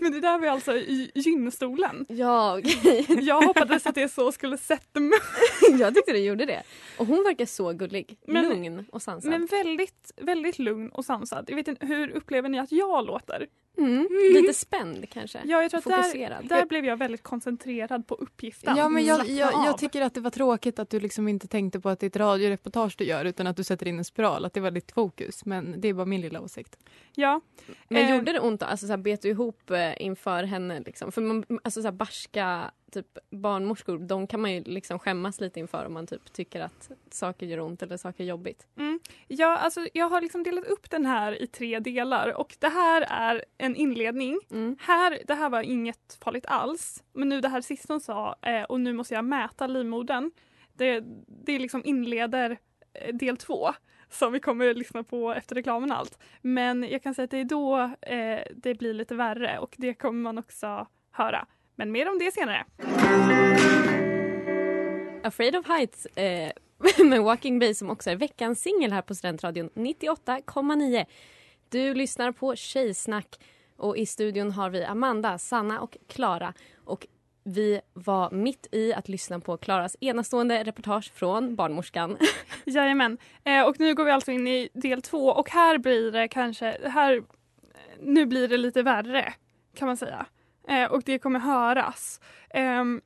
Men 0.00 0.12
det 0.12 0.20
där 0.20 0.38
var 0.38 0.46
alltså 0.48 0.76
i 0.76 1.10
gynstolen. 1.14 2.06
Ja, 2.08 2.58
okej. 2.58 3.06
Jag 3.20 3.42
hoppades 3.42 3.86
att 3.86 3.94
det 3.94 4.08
så 4.08 4.32
skulle 4.32 4.58
sätta 4.58 5.00
mig. 5.00 5.18
jag 5.78 5.94
tyckte 5.94 6.12
det 6.12 6.18
gjorde 6.18 6.44
det. 6.46 6.62
Och 6.98 7.06
hon 7.06 7.24
verkar 7.24 7.46
så 7.46 7.72
gullig. 7.72 8.16
Men- 8.26 8.48
Lugn 8.48 8.84
och 8.92 9.02
sansad. 9.02 9.30
Men 9.30 9.46
väldigt, 9.46 10.12
väldigt 10.16 10.58
lugn 10.58 10.88
och 10.88 11.04
sansad. 11.04 11.44
Jag 11.48 11.56
vet 11.56 11.68
inte, 11.68 11.86
hur 11.86 12.10
upplever 12.10 12.48
ni 12.48 12.58
att 12.58 12.72
jag 12.72 13.06
låter? 13.06 13.46
Mm, 13.78 14.08
lite 14.32 14.54
spänd 14.54 15.10
kanske. 15.10 15.40
Ja, 15.44 15.62
jag 15.62 15.70
tror 15.70 15.78
att 15.78 15.84
där, 15.84 16.02
Fokuserad. 16.02 16.48
där 16.48 16.66
blev 16.66 16.84
jag 16.84 16.96
väldigt 16.96 17.22
koncentrerad 17.22 18.06
på 18.06 18.14
uppgiften. 18.14 18.76
Ja, 18.76 18.88
men 18.88 19.04
jag, 19.04 19.28
jag, 19.28 19.52
jag 19.52 19.78
tycker 19.78 20.02
att 20.02 20.14
det 20.14 20.20
var 20.20 20.30
tråkigt 20.30 20.78
att 20.78 20.90
du 20.90 21.00
liksom 21.00 21.28
inte 21.28 21.48
tänkte 21.48 21.80
på 21.80 21.88
att 21.88 22.00
det 22.00 22.06
är 22.06 22.08
ett 22.08 22.16
radioreportage 22.16 22.94
du 22.98 23.04
gör 23.04 23.24
utan 23.24 23.46
att 23.46 23.56
du 23.56 23.64
sätter 23.64 23.88
in 23.88 23.98
en 23.98 24.04
spiral, 24.04 24.44
att 24.44 24.54
det 24.54 24.60
var 24.60 24.70
ditt 24.70 24.92
fokus. 24.92 25.44
Men 25.44 25.80
det 25.80 25.88
är 25.88 25.94
bara 25.94 26.06
min 26.06 26.20
lilla 26.20 26.40
åsikt. 26.40 26.76
Ja. 27.14 27.40
Men 27.88 28.02
Eh, 28.02 28.16
gjorde 28.16 28.32
det 28.32 28.40
ont 28.40 28.60
då? 28.60 28.66
Alltså 28.66 28.86
så 28.86 28.92
här, 28.92 28.96
bet 28.96 29.22
du 29.22 29.28
ihop 29.28 29.70
eh, 29.70 30.02
inför 30.02 30.44
henne? 30.44 30.80
Liksom? 30.80 31.12
För 31.12 31.20
man, 31.20 31.44
alltså 31.64 31.82
så 31.82 31.86
här, 31.86 31.92
barska 31.92 32.70
typ, 32.92 33.18
barnmorskor, 33.30 33.98
de 33.98 34.26
kan 34.26 34.40
man 34.40 34.52
ju 34.52 34.62
liksom 34.62 34.98
skämmas 34.98 35.40
lite 35.40 35.60
inför 35.60 35.86
om 35.86 35.92
man 35.92 36.06
typ 36.06 36.32
tycker 36.32 36.60
att 36.60 36.90
saker 37.10 37.46
gör 37.46 37.60
ont 37.60 37.82
eller 37.82 37.96
saker 37.96 38.24
är 38.24 38.28
jobbigt. 38.28 38.66
Mm. 38.78 39.00
Ja, 39.28 39.56
alltså, 39.58 39.86
jag 39.94 40.08
har 40.08 40.20
liksom 40.20 40.42
delat 40.42 40.64
upp 40.64 40.90
den 40.90 41.06
här 41.06 41.42
i 41.42 41.46
tre 41.46 41.78
delar 41.78 42.40
och 42.40 42.56
det 42.58 42.68
här 42.68 43.06
är 43.08 43.44
en 43.58 43.76
inledning. 43.76 44.40
Mm. 44.50 44.76
Här, 44.80 45.22
det 45.26 45.34
här 45.34 45.50
var 45.50 45.62
inget 45.62 46.18
farligt 46.24 46.46
alls. 46.46 47.02
Men 47.12 47.28
nu 47.28 47.40
det 47.40 47.48
här 47.48 47.60
sista 47.60 47.92
hon 47.92 48.00
sa 48.00 48.36
eh, 48.42 48.62
och 48.62 48.80
nu 48.80 48.92
måste 48.92 49.14
jag 49.14 49.24
mäta 49.24 49.66
livmodern. 49.66 50.30
Det, 50.72 51.04
det 51.26 51.58
liksom 51.58 51.82
inleder 51.84 52.58
eh, 52.94 53.14
del 53.14 53.36
två 53.36 53.70
som 54.12 54.32
vi 54.32 54.40
kommer 54.40 54.70
att 54.70 54.76
lyssna 54.76 55.02
på 55.02 55.32
efter 55.32 55.54
reklamen 55.54 55.92
allt. 55.92 56.18
Men 56.40 56.82
jag 56.82 57.02
kan 57.02 57.14
säga 57.14 57.24
att 57.24 57.30
det 57.30 57.38
är 57.40 57.44
då 57.44 57.78
eh, 58.00 58.40
det 58.56 58.74
blir 58.74 58.94
lite 58.94 59.14
värre 59.14 59.58
och 59.58 59.74
det 59.78 59.94
kommer 59.94 60.22
man 60.22 60.38
också 60.38 60.86
höra. 61.10 61.46
Men 61.76 61.92
mer 61.92 62.08
om 62.08 62.18
det 62.18 62.34
senare. 62.34 62.64
Afraid 65.22 65.56
of 65.56 65.66
Heights 65.66 66.06
eh, 66.06 66.52
med 67.04 67.22
Walking 67.22 67.58
Bay 67.58 67.74
som 67.74 67.90
också 67.90 68.10
är 68.10 68.16
veckans 68.16 68.62
singel 68.62 68.92
här 68.92 69.02
på 69.02 69.14
Studentradion 69.14 69.70
98,9. 69.74 71.04
Du 71.68 71.94
lyssnar 71.94 72.32
på 72.32 72.56
Tjejsnack 72.56 73.40
och 73.76 73.96
i 73.96 74.06
studion 74.06 74.52
har 74.52 74.70
vi 74.70 74.84
Amanda, 74.84 75.38
Sanna 75.38 75.80
och 75.80 75.96
Klara. 76.08 76.54
Och 76.84 77.06
vi 77.44 77.80
var 77.92 78.30
mitt 78.30 78.66
i 78.72 78.94
att 78.94 79.08
lyssna 79.08 79.40
på 79.40 79.56
Klaras 79.56 79.96
enastående 80.00 80.64
reportage 80.64 81.12
från 81.14 81.56
barnmorskan. 81.56 82.16
Jajamän. 82.64 83.18
Eh, 83.44 83.62
och 83.62 83.80
nu 83.80 83.94
går 83.94 84.04
vi 84.04 84.10
alltså 84.10 84.30
in 84.30 84.48
i 84.48 84.68
del 84.72 85.02
två 85.02 85.26
och 85.26 85.50
här 85.50 85.78
blir 85.78 86.12
det 86.12 86.28
kanske, 86.28 86.88
här, 86.88 87.22
nu 88.00 88.26
blir 88.26 88.48
det 88.48 88.56
lite 88.56 88.82
värre 88.82 89.34
kan 89.74 89.86
man 89.86 89.96
säga. 89.96 90.26
Eh, 90.68 90.92
och 90.92 91.02
det 91.02 91.18
kommer 91.18 91.40
höras. 91.40 92.20
Ehm, 92.50 93.00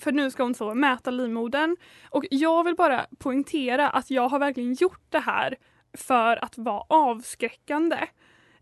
för 0.00 0.12
nu 0.12 0.30
ska 0.30 0.42
hon 0.42 0.54
så 0.54 0.74
mäta 0.74 1.10
livmodern 1.10 1.76
och 2.10 2.24
jag 2.30 2.64
vill 2.64 2.74
bara 2.74 3.06
poängtera 3.18 3.90
att 3.90 4.10
jag 4.10 4.28
har 4.28 4.38
verkligen 4.38 4.74
gjort 4.74 5.02
det 5.08 5.18
här 5.18 5.56
för 5.96 6.44
att 6.44 6.58
vara 6.58 6.84
avskräckande. 6.88 7.98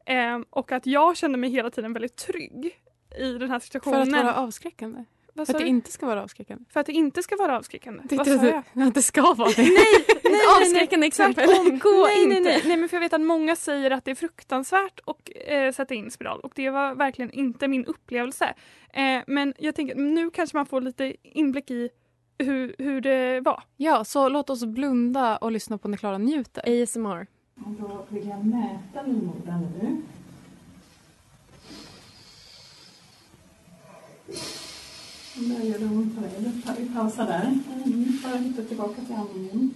Ehm, 0.06 0.44
och 0.50 0.72
att 0.72 0.86
jag 0.86 1.16
kände 1.16 1.38
mig 1.38 1.50
hela 1.50 1.70
tiden 1.70 1.92
väldigt 1.92 2.16
trygg 2.16 2.80
i 3.18 3.32
den 3.38 3.50
här 3.50 3.58
För 3.58 3.64
situationen. 3.64 4.14
att 4.14 4.24
vara 4.24 4.34
avskräckande. 4.34 5.04
Vad 5.36 5.46
För 5.46 5.52
sa 5.52 5.56
att 5.56 5.60
det 5.60 5.64
du? 5.64 5.68
inte 5.70 5.92
ska 5.92 6.06
vara 6.06 6.22
avskräckande. 6.22 6.64
för 6.70 6.80
att 6.80 6.86
det 6.86 6.92
inte 6.92 7.22
ska 7.22 7.36
vara 7.36 7.58
avskräckande. 7.58 8.02
Det, 8.08 8.16
Vad 8.16 8.26
sa 8.26 8.32
jag? 8.32 8.62
det, 8.74 8.82
att 8.84 8.94
det 8.94 9.02
ska 9.02 9.22
vara 9.34 9.50
det. 9.56 9.62
Ett 9.62 10.60
avskräckande 10.60 11.06
exempel. 11.06 11.46
Tvärtom. 11.48 11.78
Gå 11.78 12.04
nej, 12.06 12.22
inte. 12.22 12.34
Nej, 12.34 12.42
nej, 12.42 12.62
nej, 12.64 12.76
men 12.76 12.88
för 12.88 12.96
jag 12.96 13.00
vet 13.00 13.12
att 13.12 13.20
många 13.20 13.56
säger 13.56 13.90
att 13.90 14.04
det 14.04 14.10
är 14.10 14.14
fruktansvärt 14.14 15.00
att 15.06 15.28
eh, 15.46 15.72
sätta 15.72 15.94
in 15.94 16.10
spiral 16.10 16.40
och 16.40 16.52
det 16.54 16.70
var 16.70 16.94
verkligen 16.94 17.30
inte 17.30 17.68
min 17.68 17.84
upplevelse. 17.84 18.54
Eh, 18.92 19.20
men 19.26 19.54
jag 19.58 19.74
tänker 19.74 19.94
nu 19.94 20.30
kanske 20.30 20.56
man 20.56 20.66
får 20.66 20.80
lite 20.80 21.16
inblick 21.22 21.70
i 21.70 21.88
hur, 22.38 22.74
hur 22.78 23.00
det 23.00 23.40
var. 23.40 23.62
Ja, 23.76 24.04
så 24.04 24.28
låt 24.28 24.50
oss 24.50 24.64
blunda 24.64 25.36
och 25.36 25.52
lyssna 25.52 25.78
på 25.78 25.88
när 25.88 25.96
Klara 25.96 26.18
njuter. 26.18 26.82
ASMR. 26.82 27.26
Och 27.64 27.70
då 27.80 28.06
vill 28.08 28.28
jag 28.28 28.46
mäta 28.46 29.02
livmodern 29.06 29.66
nu. 29.82 30.02
Där 35.36 35.64
gör 35.64 35.78
det 35.78 35.84
ont 35.84 36.14
på 36.14 36.20
dig. 36.20 36.52
Vi 36.78 36.94
pausar 36.94 37.26
där. 37.26 37.58
Mm, 37.84 38.18
bara 38.22 38.34
lite 38.34 38.64
tillbaka 38.64 38.94
till 38.94 39.14
andningen. 39.14 39.74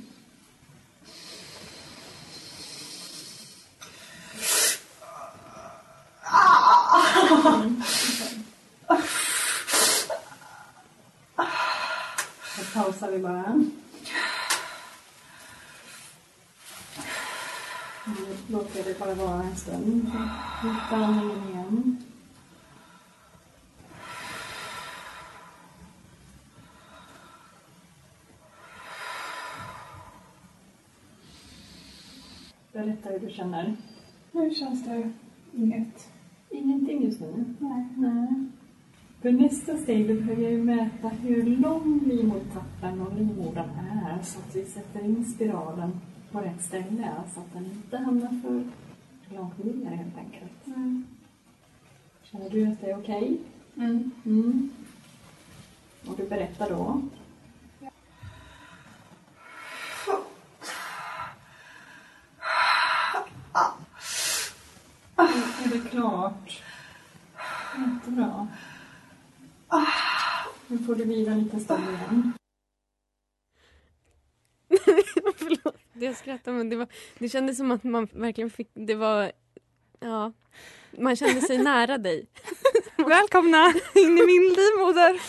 Då 12.56 12.64
pausar 12.74 13.10
vi 13.10 13.18
bara. 13.18 13.54
Nu 18.04 18.36
låter 18.46 18.84
det 18.84 18.98
bara 18.98 19.14
vara 19.14 19.42
en 19.42 19.56
stund. 19.56 20.12
Hitta 20.62 20.96
andningen 20.96 21.48
igen. 21.48 21.97
Berätta 33.02 33.18
hur 33.18 33.28
du 33.28 33.34
känner. 33.34 33.76
Hur 34.32 34.54
känns 34.54 34.84
det? 34.84 35.10
Inget. 35.52 36.08
Ingenting 36.50 37.04
just 37.04 37.20
nu? 37.20 37.44
Nej. 37.58 37.86
Nej. 37.96 38.28
För 39.22 39.32
nästa 39.32 39.76
steg 39.76 40.08
då 40.08 40.14
behöver 40.14 40.42
jag 40.42 40.52
ju 40.52 40.64
mäta 40.64 41.08
hur 41.08 41.42
lång 41.42 42.00
livmodertappen 42.06 43.00
och 43.00 43.14
livmodern 43.14 43.70
är 44.04 44.22
så 44.22 44.38
att 44.38 44.56
vi 44.56 44.64
sätter 44.64 45.04
in 45.04 45.24
spiralen 45.24 46.00
på 46.32 46.40
rätt 46.40 46.62
ställe 46.62 47.12
så 47.34 47.40
att 47.40 47.52
den 47.52 47.64
inte 47.64 47.96
hamnar 47.96 48.40
för 48.42 48.64
långt 49.34 49.64
ner 49.64 49.90
helt 49.90 50.18
enkelt. 50.18 50.64
Känner 52.22 52.50
du 52.50 52.66
att 52.66 52.80
det 52.80 52.90
är 52.90 52.98
okej? 52.98 53.38
Mm. 53.76 54.10
Mm. 54.26 54.70
Och 56.06 56.16
du 56.16 56.28
berättar 56.28 56.70
då? 56.70 57.02
Är 65.68 65.72
det 65.72 65.90
klart? 65.90 66.62
Jättebra. 67.78 68.48
Nu 70.66 70.78
får 70.78 70.94
du 70.94 71.04
vila 71.04 71.34
lite 71.34 71.60
stund 71.60 71.84
igen. 71.88 72.32
Förlåt, 75.36 75.76
jag 75.92 76.16
skrattar 76.16 76.52
men 76.52 76.68
det, 76.68 76.76
var, 76.76 76.86
det 77.18 77.28
kändes 77.28 77.56
som 77.56 77.70
att 77.70 77.84
man 77.84 78.08
verkligen 78.12 78.50
fick... 78.50 78.70
Det 78.74 78.94
var... 78.94 79.32
Ja. 80.00 80.32
Man 80.98 81.16
kände 81.16 81.40
sig 81.40 81.58
nära 81.58 81.98
dig. 81.98 82.26
Välkomna 82.96 83.72
in 83.94 84.18
i 84.18 84.26
min 84.26 84.54
livmoder! 84.56 85.20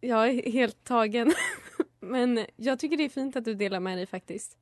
Jag 0.00 0.28
är 0.28 0.50
helt 0.50 0.84
tagen. 0.84 1.32
Men 2.00 2.46
jag 2.56 2.78
tycker 2.78 2.96
det 2.96 3.04
är 3.04 3.08
fint 3.08 3.36
att 3.36 3.44
du 3.44 3.54
delar 3.54 3.80
med 3.80 3.98
dig 3.98 4.06
faktiskt. 4.06 4.58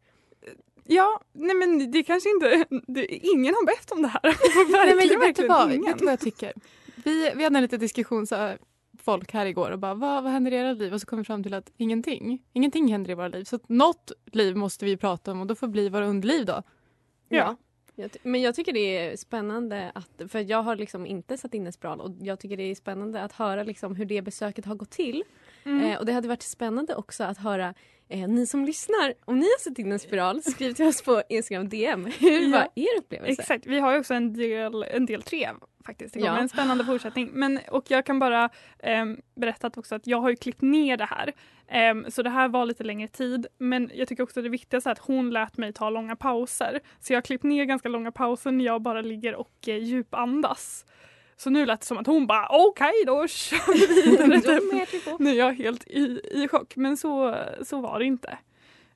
Ja, 0.84 1.20
nej 1.32 1.56
men 1.56 1.90
det 1.90 2.02
kanske 2.02 2.30
inte, 2.30 2.66
det, 2.86 3.06
ingen 3.06 3.54
har 3.54 3.66
bett 3.66 3.90
om 3.92 4.02
det 4.02 4.08
här. 4.08 4.20
Nej, 4.24 4.86
men 4.86 4.96
verkligen, 4.96 5.20
vet, 5.20 5.36
du 5.36 5.48
vad, 5.48 5.68
vet 5.68 5.98
du 5.98 6.04
vad 6.04 6.12
jag 6.12 6.20
tycker? 6.20 6.52
Vi, 7.04 7.32
vi 7.36 7.44
hade 7.44 7.56
en 7.56 7.62
liten 7.62 7.80
diskussion 7.80 8.26
så 8.26 8.36
här, 8.36 8.58
folk 8.98 9.32
här 9.32 9.46
igår 9.46 9.70
och 9.70 9.78
bara 9.78 9.94
vad, 9.94 10.22
vad 10.22 10.32
händer 10.32 10.52
i 10.52 10.56
era 10.56 10.72
liv? 10.72 10.94
Och 10.94 11.00
så 11.00 11.06
kom 11.06 11.18
vi 11.18 11.24
fram 11.24 11.42
till 11.42 11.54
att 11.54 11.70
ingenting. 11.76 12.42
Ingenting 12.52 12.88
händer 12.88 13.10
i 13.10 13.14
våra 13.14 13.28
liv. 13.28 13.44
Så 13.44 13.56
att 13.56 13.68
något 13.68 14.12
liv 14.32 14.56
måste 14.56 14.84
vi 14.84 14.96
prata 14.96 15.32
om 15.32 15.40
och 15.40 15.46
då 15.46 15.54
får 15.54 15.68
bli 15.68 15.88
våra 15.88 16.06
underliv 16.06 16.46
då. 16.46 16.62
Ja. 17.28 17.56
Jag 17.96 18.12
ty- 18.12 18.18
men 18.22 18.42
jag 18.42 18.54
tycker 18.54 18.72
det 18.72 18.98
är 18.98 19.16
spännande 19.16 19.92
att, 19.94 20.22
för 20.28 20.50
jag 20.50 20.62
har 20.62 20.76
liksom 20.76 21.06
inte 21.06 21.38
satt 21.38 21.54
in 21.54 21.66
en 21.66 21.72
spiral 21.72 22.00
och 22.00 22.10
jag 22.20 22.40
tycker 22.40 22.56
det 22.56 22.62
är 22.62 22.74
spännande 22.74 23.22
att 23.22 23.32
höra 23.32 23.62
liksom 23.62 23.96
hur 23.96 24.04
det 24.04 24.22
besöket 24.22 24.64
har 24.64 24.74
gått 24.74 24.90
till. 24.90 25.24
Mm. 25.64 25.80
Eh, 25.80 25.98
och 25.98 26.06
det 26.06 26.12
hade 26.12 26.28
varit 26.28 26.42
spännande 26.42 26.94
också 26.94 27.24
att 27.24 27.38
höra 27.38 27.74
eh, 28.08 28.28
ni 28.28 28.46
som 28.46 28.64
lyssnar, 28.64 29.14
om 29.24 29.38
ni 29.38 29.46
har 29.46 29.58
satt 29.60 29.78
in 29.78 29.92
en 29.92 29.98
spiral, 29.98 30.42
skriv 30.42 30.72
till 30.72 30.86
oss 30.86 31.02
på 31.02 31.22
Instagram 31.28 31.68
DM. 31.68 32.06
Hur 32.18 32.40
Ja. 32.40 32.50
var 32.58 32.68
er 32.74 32.98
upplevelse? 32.98 33.42
Exakt, 33.42 33.66
vi 33.66 33.78
har 33.80 33.98
också 33.98 34.14
en 34.14 34.32
del, 34.34 34.82
en 34.82 35.06
del 35.06 35.22
tre 35.22 35.48
faktiskt. 35.86 36.14
Det 36.14 36.20
kommer 36.20 36.34
Ja. 36.36 36.40
en 36.42 36.48
spännande 36.48 36.84
fortsättning. 36.84 37.30
Men, 37.32 37.60
och 37.70 37.84
jag 37.88 38.06
kan 38.06 38.18
bara 38.18 38.50
um, 39.02 39.20
berätta 39.36 39.66
att 39.66 39.78
också 39.78 39.94
att 39.94 40.06
jag 40.06 40.20
har 40.20 40.30
ju 40.30 40.36
klippt 40.36 40.62
ner 40.62 40.96
det 40.96 41.04
här. 41.04 41.32
Ehm, 41.68 42.10
så 42.10 42.22
det 42.22 42.30
här 42.30 42.48
var 42.48 42.66
lite 42.66 42.84
längre 42.84 43.08
tid. 43.08 43.46
Men 43.58 43.90
jag 43.94 44.08
tycker 44.08 44.22
också 44.22 44.42
det 44.42 44.48
viktigaste 44.48 44.90
är 44.90 44.92
att 44.92 44.98
hon 44.98 45.30
lät 45.30 45.56
mig 45.56 45.72
ta 45.72 45.90
långa 45.90 46.16
pauser. 46.16 46.80
Så 47.00 47.12
jag 47.12 47.16
har 47.16 47.22
klippt 47.22 47.44
ner 47.44 47.64
ganska 47.64 47.88
långa 47.88 48.12
pauser 48.12 48.50
när 48.50 48.64
jag 48.64 48.82
bara 48.82 49.00
ligger 49.00 49.34
och 49.34 49.68
eh, 49.68 49.76
djupandas. 49.76 50.84
Så 51.36 51.50
nu 51.50 51.66
lät 51.66 51.80
det 51.80 51.86
som 51.86 51.98
att 51.98 52.06
hon 52.06 52.26
bara 52.26 52.46
okej 52.50 52.92
då 53.06 53.28
kör 53.28 53.72
vi 53.72 54.02
vidare. 54.02 54.86
Typ. 54.86 55.18
Nu 55.18 55.30
är 55.30 55.34
jag 55.34 55.52
helt 55.52 55.88
i, 55.88 56.20
i 56.30 56.48
chock. 56.48 56.76
Men 56.76 56.96
så, 56.96 57.36
så 57.62 57.80
var 57.80 57.98
det 57.98 58.04
inte. 58.04 58.38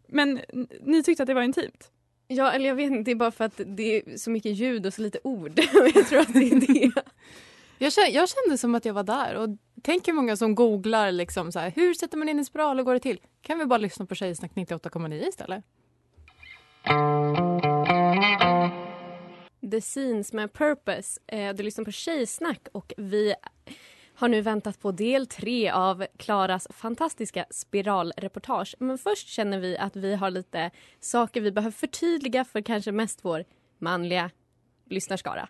Men 0.06 0.40
ni 0.80 1.02
tyckte 1.02 1.22
att 1.22 1.26
det 1.26 1.34
var 1.34 1.42
intimt? 1.42 1.90
Ja, 2.28 2.52
eller 2.52 2.68
jag 2.68 2.74
vet 2.74 2.90
inte, 2.90 3.02
det 3.02 3.10
är 3.10 3.16
bara 3.16 3.30
för 3.30 3.44
att 3.44 3.60
det 3.66 3.96
är 3.96 4.16
så 4.16 4.30
mycket 4.30 4.52
ljud 4.52 4.86
och 4.86 4.94
så 4.94 5.02
lite 5.02 5.18
ord. 5.24 5.60
Jag 5.94 6.08
tror 6.08 6.20
att 6.20 6.32
det 6.32 6.52
är 6.52 6.60
det. 6.74 6.92
Jag 7.78 7.92
kände, 7.92 8.10
jag 8.10 8.28
kände 8.28 8.58
som 8.58 8.74
att 8.74 8.84
jag 8.84 8.94
var 8.94 9.02
där. 9.02 9.34
Och 9.34 9.48
Tänk 9.82 10.08
hur 10.08 10.12
många 10.12 10.36
som 10.36 10.54
googlar 10.54 11.12
liksom 11.12 11.52
så 11.52 11.58
här, 11.58 11.70
hur 11.70 11.94
sätter 11.94 12.16
man 12.16 12.28
in 12.28 12.38
en 12.38 12.44
spiral 12.44 12.78
och 12.78 12.84
går 12.84 12.94
det 12.94 13.00
till? 13.00 13.20
Kan 13.42 13.58
vi 13.58 13.66
bara 13.66 13.78
lyssna 13.78 14.06
på 14.06 14.14
Tjejsnack 14.14 14.52
98,9 14.54 15.28
istället? 15.28 15.64
The 19.60 19.80
Scenes 19.80 20.32
med 20.32 20.52
Purpose. 20.52 21.20
Eh, 21.26 21.38
Du 21.38 21.44
lyssnar 21.48 21.64
liksom 21.64 21.84
på 21.84 21.90
Tjejsnack 21.92 22.68
och 22.72 22.92
vi 22.96 23.34
har 24.14 24.28
nu 24.28 24.40
väntat 24.40 24.80
på 24.80 24.92
del 24.92 25.26
tre 25.26 25.70
av 25.70 26.06
Klaras 26.16 26.66
fantastiska 26.70 27.44
spiralreportage. 27.50 28.74
Men 28.78 28.98
först 28.98 29.28
känner 29.28 29.58
vi 29.58 29.78
att 29.78 29.96
vi 29.96 30.14
har 30.14 30.30
lite 30.30 30.70
saker 31.00 31.40
vi 31.40 31.52
behöver 31.52 31.72
förtydliga 31.72 32.44
för 32.44 32.60
kanske 32.60 32.92
mest 32.92 33.24
vår 33.24 33.44
manliga 33.78 34.30
lyssnarskara. 34.90 35.48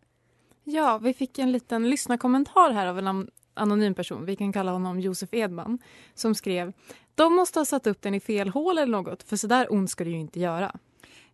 Ja, 0.64 0.98
vi 0.98 1.14
fick 1.14 1.38
en 1.38 1.52
liten 1.52 1.90
lyssnarkommentar 1.90 2.70
här 2.70 2.86
av 2.86 2.98
en 2.98 3.30
anonym 3.54 3.94
person. 3.94 4.24
Vi 4.24 4.36
kan 4.36 4.52
kalla 4.52 4.72
honom 4.72 5.00
Josef 5.00 5.34
Edman. 5.34 5.78
Som 6.14 6.34
skrev 6.34 6.72
De 7.14 7.34
måste 7.34 7.60
ha 7.60 7.64
satt 7.64 7.86
upp 7.86 8.02
den 8.02 8.14
i 8.14 8.20
fel 8.20 8.48
hål 8.48 8.78
eller 8.78 8.92
något 8.92 9.22
för 9.22 9.36
så 9.36 9.46
där 9.46 9.72
ont 9.72 9.90
ska 9.90 10.04
det 10.04 10.10
ju 10.10 10.18
inte 10.20 10.40
göra. 10.40 10.78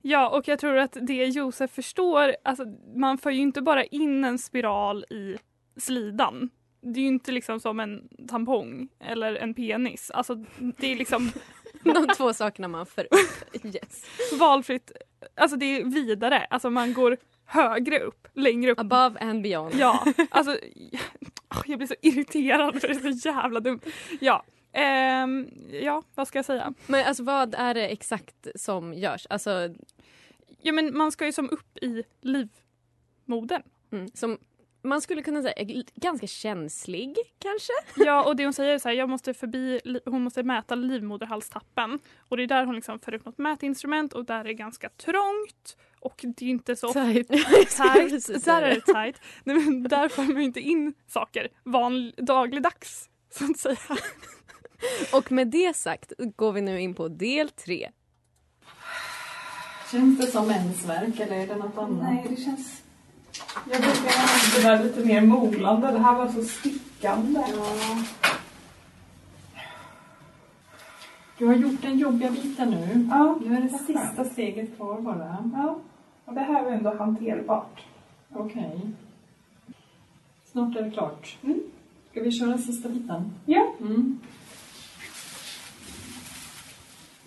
Ja, 0.06 0.28
och 0.28 0.48
jag 0.48 0.58
tror 0.58 0.76
att 0.76 0.96
det 1.00 1.26
Josef 1.26 1.70
förstår, 1.70 2.36
alltså 2.44 2.64
man 2.96 3.18
får 3.18 3.32
ju 3.32 3.40
inte 3.40 3.62
bara 3.62 3.84
in 3.84 4.24
en 4.24 4.38
spiral 4.38 5.04
i 5.10 5.36
slidan. 5.76 6.50
Det 6.80 7.00
är 7.00 7.02
ju 7.02 7.08
inte 7.08 7.32
liksom 7.32 7.60
som 7.60 7.80
en 7.80 8.08
tampong 8.28 8.88
eller 9.00 9.34
en 9.34 9.54
penis. 9.54 10.10
Alltså 10.10 10.44
det 10.58 10.92
är 10.92 10.96
liksom 10.96 11.32
De 11.84 12.06
två 12.16 12.32
sakerna 12.32 12.68
man 12.68 12.86
för 12.86 13.04
upp. 13.10 13.64
Yes. 13.64 14.04
valfritt, 14.38 14.92
alltså 15.34 15.56
det 15.56 15.66
är 15.66 15.84
vidare, 15.84 16.46
alltså 16.50 16.70
man 16.70 16.94
går 16.94 17.16
högre 17.44 17.98
upp, 17.98 18.28
längre 18.34 18.72
upp. 18.72 18.78
Above 18.80 19.20
and 19.20 19.42
beyond. 19.42 19.74
Ja, 19.74 20.04
alltså 20.30 20.58
jag 21.66 21.78
blir 21.78 21.86
så 21.86 21.94
irriterad 22.02 22.80
för 22.80 22.88
det 22.88 23.08
är 23.08 23.12
så 23.12 23.28
jävla 23.28 23.60
dumt. 23.60 23.80
Ja, 24.20 24.44
ehm, 24.72 25.48
ja 25.82 26.02
vad 26.14 26.28
ska 26.28 26.38
jag 26.38 26.46
säga? 26.46 26.74
Men 26.86 27.06
alltså 27.06 27.22
vad 27.22 27.54
är 27.54 27.74
det 27.74 27.88
exakt 27.88 28.46
som 28.54 28.94
görs? 28.94 29.26
Alltså, 29.30 29.74
Ja 30.66 30.72
men 30.72 30.96
man 30.96 31.12
ska 31.12 31.26
ju 31.26 31.32
som 31.32 31.50
upp 31.50 31.78
i 31.78 32.04
livmodern. 32.20 33.62
mm, 33.92 34.08
som 34.14 34.38
man 34.82 35.00
skulle 35.00 35.22
kunna 35.22 35.42
säga 35.42 35.52
är 35.52 35.84
ganska 35.94 36.26
känslig 36.26 37.16
kanske? 37.38 37.72
Ja 37.96 38.24
och 38.24 38.36
det 38.36 38.44
hon 38.44 38.52
säger 38.52 38.74
är 38.74 38.78
så 38.78 38.88
här, 38.88 38.96
jag 38.96 39.08
måste 39.08 39.34
förbi, 39.34 39.80
hon 40.04 40.22
måste 40.22 40.42
mäta 40.42 40.74
livmoderhalstappen. 40.74 41.98
Och 42.28 42.36
det 42.36 42.42
är 42.42 42.46
där 42.46 42.66
hon 42.66 42.74
liksom 42.74 42.98
för 42.98 43.14
upp 43.14 43.24
något 43.24 43.38
mätinstrument 43.38 44.12
och 44.12 44.24
där 44.24 44.40
är 44.40 44.44
det 44.44 44.54
ganska 44.54 44.88
trångt. 44.88 45.76
Och 46.00 46.24
det 46.36 46.44
är 46.44 46.50
inte 46.50 46.76
så 46.76 46.92
Tight. 46.92 47.28
tight. 47.28 48.44
Där 48.44 48.62
är 48.62 48.74
det 48.74 48.80
tight. 48.80 49.20
Nej, 49.44 49.56
men 49.56 49.82
där 49.82 50.08
får 50.08 50.22
man 50.22 50.42
inte 50.42 50.60
in 50.60 50.94
saker 51.06 51.48
van, 51.62 52.12
dagligdags. 52.16 53.08
Så 53.30 53.44
att 53.44 53.58
säga. 53.58 53.98
Och 55.12 55.32
med 55.32 55.48
det 55.48 55.76
sagt 55.76 56.12
går 56.36 56.52
vi 56.52 56.60
nu 56.60 56.80
in 56.80 56.94
på 56.94 57.08
del 57.08 57.48
tre. 57.48 57.90
Känns 59.90 60.18
det 60.20 60.26
som 60.26 60.46
mensvärk 60.46 61.20
eller 61.20 61.36
är 61.36 61.46
det 61.46 61.56
något 61.56 61.78
annat? 61.78 62.02
Nej, 62.02 62.26
det 62.28 62.36
känns... 62.36 62.82
Jag 63.70 63.80
brukar 63.80 64.56
det 64.62 64.68
där 64.68 64.84
lite 64.84 65.04
mer 65.04 65.20
molande. 65.20 65.92
Det 65.92 65.98
här 65.98 66.14
var 66.18 66.28
så 66.28 66.42
stickande. 66.44 67.40
Du 71.38 71.46
har 71.46 71.54
gjort 71.54 71.82
den 71.82 71.98
jobbiga 71.98 72.30
biten 72.30 72.70
nu. 72.70 73.08
Ja, 73.10 73.38
Nu 73.44 73.56
är 73.56 73.60
det 73.60 73.78
sista 73.78 74.24
steget 74.24 74.76
kvar 74.76 75.00
bara. 75.00 75.50
ja. 75.54 75.78
Och 76.24 76.34
det 76.34 76.40
här 76.40 76.64
är 76.66 76.70
ändå 76.72 76.94
hanterbart. 76.96 77.80
Okej. 78.34 78.80
Snart 80.52 80.76
är 80.76 80.82
det 80.82 80.90
klart. 80.90 81.38
Mm. 81.42 81.60
Ska 82.10 82.20
vi 82.22 82.32
köra 82.32 82.58
sista 82.58 82.88
biten? 82.88 83.32
Ja. 83.46 83.66
Mm. 83.80 84.18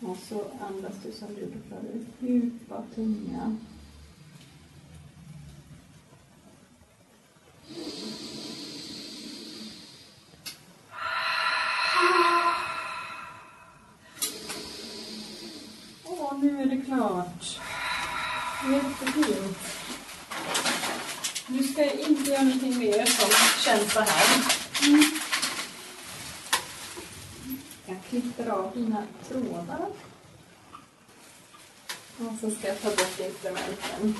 Och 0.01 0.17
så 0.17 0.43
andas 0.61 0.93
du 1.03 1.11
som 1.11 1.27
du 1.35 1.41
gjorde 1.41 1.59
förut. 1.69 2.07
Djupa 2.19 2.83
tunga. 2.95 3.57
Åh, 16.05 16.39
nu 16.41 16.61
är 16.61 16.65
det 16.65 16.81
klart. 16.81 17.59
Jättefint. 18.71 19.57
Nu 21.47 21.63
ska 21.63 21.85
jag 21.85 21.99
inte 21.99 22.31
göra 22.31 22.43
någonting 22.43 22.77
mer 22.77 23.05
som 23.05 23.29
känns 23.63 23.93
så 23.93 23.99
här. 23.99 24.43
Jag 27.85 28.03
dina 28.77 29.03
trådar. 29.27 29.87
Och 32.19 32.33
så 32.41 32.51
ska 32.51 32.67
jag 32.67 32.81
ta 32.81 32.89
bort 32.89 33.19
instrumenten. 33.19 34.15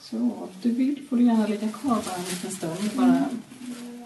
Så, 0.00 0.16
om 0.16 0.48
du 0.62 0.70
vill 0.72 1.06
får 1.08 1.16
du 1.16 1.24
gärna 1.24 1.46
ligga 1.46 1.68
kvar 1.68 1.94
bara 2.06 2.14
en 2.16 2.24
liten 2.24 2.50
stund. 2.50 2.90
Bara 2.96 3.16
eh, 3.16 3.26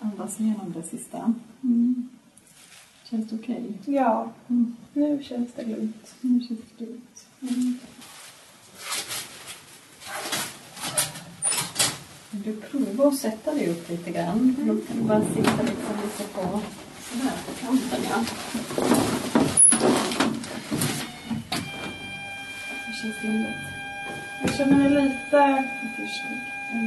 andas 0.06 0.40
igenom 0.40 0.72
det 0.76 0.82
sista. 0.82 1.34
Mm. 1.62 2.08
Känns 3.10 3.28
det 3.30 3.36
okej? 3.36 3.72
Ja, 3.84 4.32
Mm. 4.48 4.76
nu 4.92 5.22
känns 5.22 5.52
det 5.56 5.64
lugnt. 5.66 6.14
Nu 6.20 6.40
känns 6.40 6.60
det 6.78 6.84
lugnt. 6.84 7.26
Mm. 7.40 7.78
Du 12.32 12.56
prova 12.56 13.08
att 13.08 13.16
sätta 13.16 13.54
dig 13.54 13.70
upp 13.70 13.88
lite 13.90 14.10
grann? 14.10 14.56
Då 14.58 14.64
kan 14.64 14.96
du 14.96 15.02
bara 15.02 15.20
sitta 15.20 15.62
liksom 15.62 15.96
lite 16.02 16.32
på 16.34 16.60
sådär 17.00 17.32
på 17.46 17.66
kanten, 17.66 18.00
ja. 18.10 18.24
Hur 22.86 22.92
känns 23.02 23.16
det? 23.22 23.54
Jag 24.42 24.54
känner 24.54 24.78
mig 24.78 24.90
lite... 24.90 25.64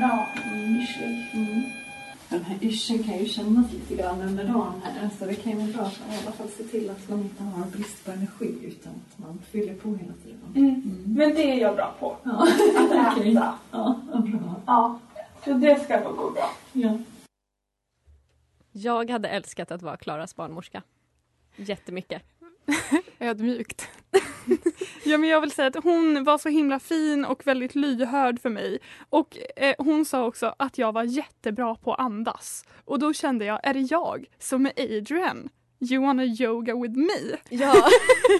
Ja, 0.01 0.27
yrslig. 0.55 1.29
Mm. 1.33 1.63
Den 2.29 2.43
här 2.43 2.57
yrseln 2.61 3.03
kan 3.03 3.17
ju 3.17 3.25
kännas 3.25 3.71
lite 3.71 3.95
grann 3.95 4.21
under 4.21 4.43
dagen 4.43 4.73
här 4.83 5.09
så 5.19 5.25
det 5.25 5.35
kan 5.35 5.51
ju 5.51 5.57
vara 5.57 5.67
bra 5.67 5.85
att 5.85 5.93
i 5.93 6.23
alla 6.23 6.31
fall 6.31 6.47
se 6.57 6.63
till 6.63 6.89
att 6.89 7.09
man 7.09 7.19
inte 7.19 7.43
har 7.43 7.65
brist 7.65 8.05
på 8.05 8.11
energi 8.11 8.55
utan 8.63 8.93
att 8.93 9.19
man 9.19 9.39
fyller 9.51 9.73
på 9.73 9.89
hela 9.89 10.13
tiden. 10.23 10.39
Mm. 10.55 11.03
Men 11.07 11.35
det 11.35 11.51
är 11.51 11.61
jag 11.61 11.75
bra 11.75 11.95
på. 11.99 12.17
Ja, 12.23 12.31
Att 13.11 13.17
äta. 13.17 13.53
Ja, 13.71 13.95
bra. 14.11 14.55
Ja, 14.65 14.99
så 15.45 15.53
det 15.53 15.83
ska 15.83 15.99
nog 15.99 16.17
gå 16.17 16.29
bra. 16.31 16.51
Ja. 16.73 16.97
Jag 18.71 19.09
hade 19.09 19.29
älskat 19.29 19.71
att 19.71 19.81
vara 19.81 19.97
Klaras 19.97 20.35
barnmorska. 20.35 20.81
Jättemycket. 21.55 22.23
Ödmjukt. 23.19 23.89
Ja, 25.07 25.17
men 25.17 25.29
jag 25.29 25.41
vill 25.41 25.51
säga 25.51 25.67
att 25.67 25.83
hon 25.83 26.23
var 26.23 26.37
så 26.37 26.49
himla 26.49 26.79
fin 26.79 27.25
och 27.25 27.47
väldigt 27.47 27.75
lyhörd 27.75 28.39
för 28.41 28.49
mig. 28.49 28.79
Och 29.09 29.37
eh, 29.55 29.75
hon 29.77 30.05
sa 30.05 30.25
också 30.25 30.55
att 30.59 30.77
jag 30.77 30.91
var 30.91 31.03
jättebra 31.03 31.75
på 31.75 31.93
att 31.93 31.99
andas. 31.99 32.65
Och 32.85 32.99
då 32.99 33.13
kände 33.13 33.45
jag, 33.45 33.59
är 33.63 33.73
det 33.73 33.79
jag 33.79 34.25
som 34.39 34.65
är 34.65 34.97
Adrian? 34.97 35.49
You 35.79 36.05
wanna 36.05 36.23
yoga 36.23 36.75
with 36.75 36.97
me? 36.97 37.37
Ja. 37.49 37.75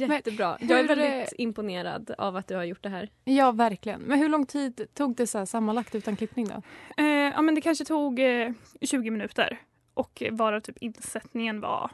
Jättebra. 0.00 0.56
Men 0.60 0.68
Jag 0.68 0.78
är 0.78 0.82
hur, 0.82 0.96
väldigt 0.96 1.32
imponerad 1.38 2.14
av 2.18 2.36
att 2.36 2.48
du 2.48 2.54
har 2.56 2.64
gjort 2.64 2.82
det 2.82 2.88
här. 2.88 3.08
Ja, 3.24 3.52
verkligen. 3.52 4.00
Men 4.00 4.18
hur 4.18 4.28
lång 4.28 4.46
tid 4.46 4.86
tog 4.94 5.16
det 5.16 5.26
så 5.26 5.38
här 5.38 5.44
sammanlagt 5.44 5.94
utan 5.94 6.16
klippning 6.16 6.46
då? 6.48 6.62
Eh, 7.02 7.06
ja, 7.06 7.42
men 7.42 7.54
det 7.54 7.60
kanske 7.60 7.84
tog 7.84 8.18
eh, 8.20 8.52
20 8.80 9.10
minuter. 9.10 9.60
Och 9.94 10.22
varav 10.30 10.60
typ 10.60 10.78
insättningen 10.80 11.60
var 11.60 11.90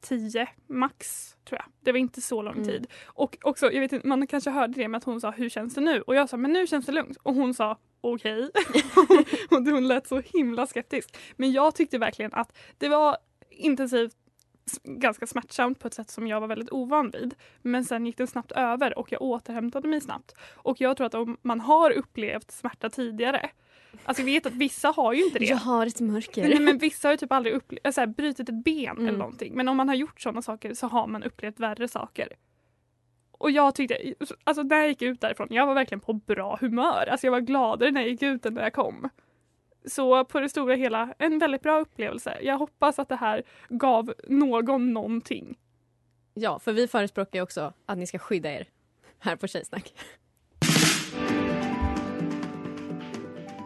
10 0.00 0.46
max, 0.66 1.30
tror 1.44 1.58
jag. 1.60 1.66
Det 1.84 1.92
var 1.92 1.98
inte 1.98 2.20
så 2.20 2.42
lång 2.42 2.54
Mm. 2.54 2.66
tid. 2.68 2.86
Och 3.04 3.38
också, 3.42 3.72
jag 3.72 3.80
vet 3.80 3.92
inte, 3.92 4.06
man 4.06 4.26
kanske 4.26 4.50
hörde 4.50 4.72
det 4.74 4.88
med 4.88 4.98
att 4.98 5.04
hon 5.04 5.20
sa 5.20 5.30
hur 5.30 5.48
känns 5.48 5.74
det 5.74 5.80
nu? 5.80 6.00
Och 6.00 6.14
jag 6.14 6.28
sa 6.28 6.36
men 6.36 6.52
nu 6.52 6.66
känns 6.66 6.86
det 6.86 6.92
lugnt. 6.92 7.16
Och 7.22 7.34
hon 7.34 7.54
sa 7.54 7.78
okej. 8.00 8.50
och 9.50 9.56
hon 9.66 9.88
lät 9.88 10.06
så 10.06 10.20
himla 10.20 10.66
skeptisk. 10.66 11.16
Men 11.36 11.52
jag 11.52 11.74
tyckte 11.74 11.98
verkligen 11.98 12.34
att 12.34 12.56
det 12.78 12.88
var 12.88 13.16
intensivt 13.50 14.16
ganska 14.84 15.26
smärtsamt 15.26 15.78
på 15.78 15.86
ett 15.88 15.94
sätt 15.94 16.10
som 16.10 16.26
jag 16.26 16.40
var 16.40 16.48
väldigt 16.48 16.70
ovan 16.72 17.10
vid. 17.10 17.34
Men 17.62 17.84
sen 17.84 18.06
gick 18.06 18.16
det 18.18 18.26
snabbt 18.26 18.52
över 18.52 18.98
och 18.98 19.12
jag 19.12 19.22
återhämtade 19.22 19.88
mig 19.88 20.00
snabbt. 20.00 20.34
Och 20.54 20.80
jag 20.80 20.96
tror 20.96 21.06
att 21.06 21.14
om 21.14 21.36
man 21.42 21.60
har 21.60 21.90
upplevt 21.90 22.50
smärta 22.50 22.90
tidigare 22.90 23.50
Alltså 24.04 24.22
jag 24.22 24.26
vet 24.26 24.46
att 24.46 24.52
vissa 24.54 24.88
har 24.88 25.12
ju 25.12 25.24
inte 25.24 25.38
det. 25.38 25.44
Jag 25.44 25.56
har 25.56 25.86
ett 25.86 26.00
mörker. 26.00 26.48
Nej, 26.48 26.60
men 26.60 26.78
vissa 26.78 27.08
har 27.08 27.12
ju 27.12 27.16
typ 27.18 27.32
aldrig 27.32 27.54
upple- 27.54 27.78
äh, 27.84 27.90
så 27.92 28.00
här, 28.00 28.06
brutit 28.06 28.48
ett 28.48 28.64
ben 28.64 28.90
Mm. 28.90 29.06
eller 29.08 29.18
någonting. 29.18 29.54
Men 29.54 29.68
om 29.68 29.76
man 29.76 29.88
har 29.88 29.94
gjort 29.94 30.20
sådana 30.20 30.42
saker 30.42 30.74
så 30.74 30.86
har 30.86 31.06
man 31.06 31.22
upplevt 31.22 31.60
värre 31.60 31.88
saker. 31.88 32.28
Och 33.32 33.50
jag 33.50 33.74
tyckte, 33.74 34.14
alltså 34.44 34.62
när 34.62 34.76
jag 34.76 34.88
gick 34.88 35.02
ut 35.02 35.20
därifrån, 35.20 35.48
jag 35.50 35.66
var 35.66 35.74
verkligen 35.74 36.00
på 36.00 36.12
bra 36.12 36.58
humör. 36.60 37.08
Alltså 37.10 37.26
jag 37.26 37.32
var 37.32 37.40
gladare 37.40 37.90
när 37.90 38.00
jag 38.00 38.10
gick 38.10 38.22
ut 38.22 38.46
än 38.46 38.54
när 38.54 38.62
jag 38.62 38.72
kom. 38.72 39.08
Så 39.84 40.24
på 40.24 40.40
det 40.40 40.48
stora 40.48 40.74
hela, 40.74 41.14
en 41.18 41.38
väldigt 41.38 41.62
bra 41.62 41.80
upplevelse. 41.80 42.38
Jag 42.42 42.58
hoppas 42.58 42.98
att 42.98 43.08
det 43.08 43.16
här 43.16 43.42
gav 43.68 44.14
någon 44.28 44.92
någonting. 44.92 45.58
Ja, 46.34 46.58
för 46.58 46.72
vi 46.72 46.88
förespråkar 46.88 47.38
ju 47.38 47.42
också 47.42 47.72
att 47.86 47.98
ni 47.98 48.06
ska 48.06 48.18
skydda 48.18 48.52
er. 48.52 48.66
här 49.18 49.36
på 49.36 49.46
Tjejsnack. 49.46 49.94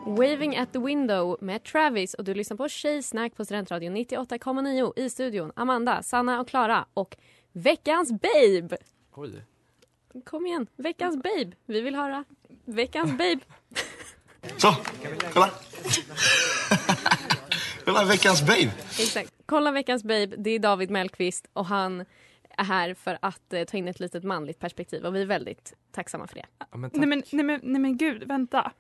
Waving 0.07 0.57
at 0.57 0.73
the 0.73 0.79
window 0.79 1.37
med 1.41 1.65
Travis 1.65 2.15
och 2.15 2.25
du 2.25 2.35
lyssnar 2.35 2.57
på 2.57 2.69
Tjejsnack 2.69 3.37
på 3.37 3.45
Studentradion 3.45 3.97
98,9 3.97 4.93
i 4.97 5.11
studion. 5.11 5.53
Amanda, 5.57 6.03
Sanna 6.03 6.41
och 6.41 6.49
Klara 6.49 6.87
och 6.95 7.17
veckans 7.53 8.13
babe. 8.13 8.77
Oj. 9.15 9.45
Kom 10.25 10.47
igen, 10.47 10.67
veckans 10.77 11.17
babe. 11.17 11.53
Vi 11.67 11.81
vill 11.81 11.95
höra 11.95 12.25
veckans 12.65 13.11
babe. 13.11 13.41
Så, 14.57 14.75
kolla. 15.33 15.51
kolla 17.85 18.05
veckans 18.05 18.43
babe. 18.43 18.71
Exakt. 18.99 19.33
Kolla 19.47 19.73
veckans 19.73 20.03
babe. 20.03 20.27
Det 20.27 20.51
är 20.51 20.59
David 20.59 20.91
Mellqvist 20.91 21.47
och 21.53 21.67
han 21.67 22.05
är 22.59 22.65
här 22.65 22.95
för 22.95 23.19
att 23.23 23.53
eh, 23.53 23.65
ta 23.65 23.77
in 23.77 23.89
ett 23.89 24.01
litet 24.01 24.25
manligt 24.25 24.59
perspektiv 24.59 25.05
och 25.05 25.15
vi 25.15 25.23
är 25.23 25.27
väldigt 25.27 25.73
tacksamma 25.95 26.27
för 26.27 26.35
det. 26.35 26.47
Ja, 26.71 26.77
men 26.77 26.91
Nej 26.95 27.07
men, 27.07 27.23
nej, 27.33 27.45
men, 27.45 27.61
nej 27.63 27.81
men 27.81 27.97
gud, 27.97 28.29
vänta. 28.29 28.73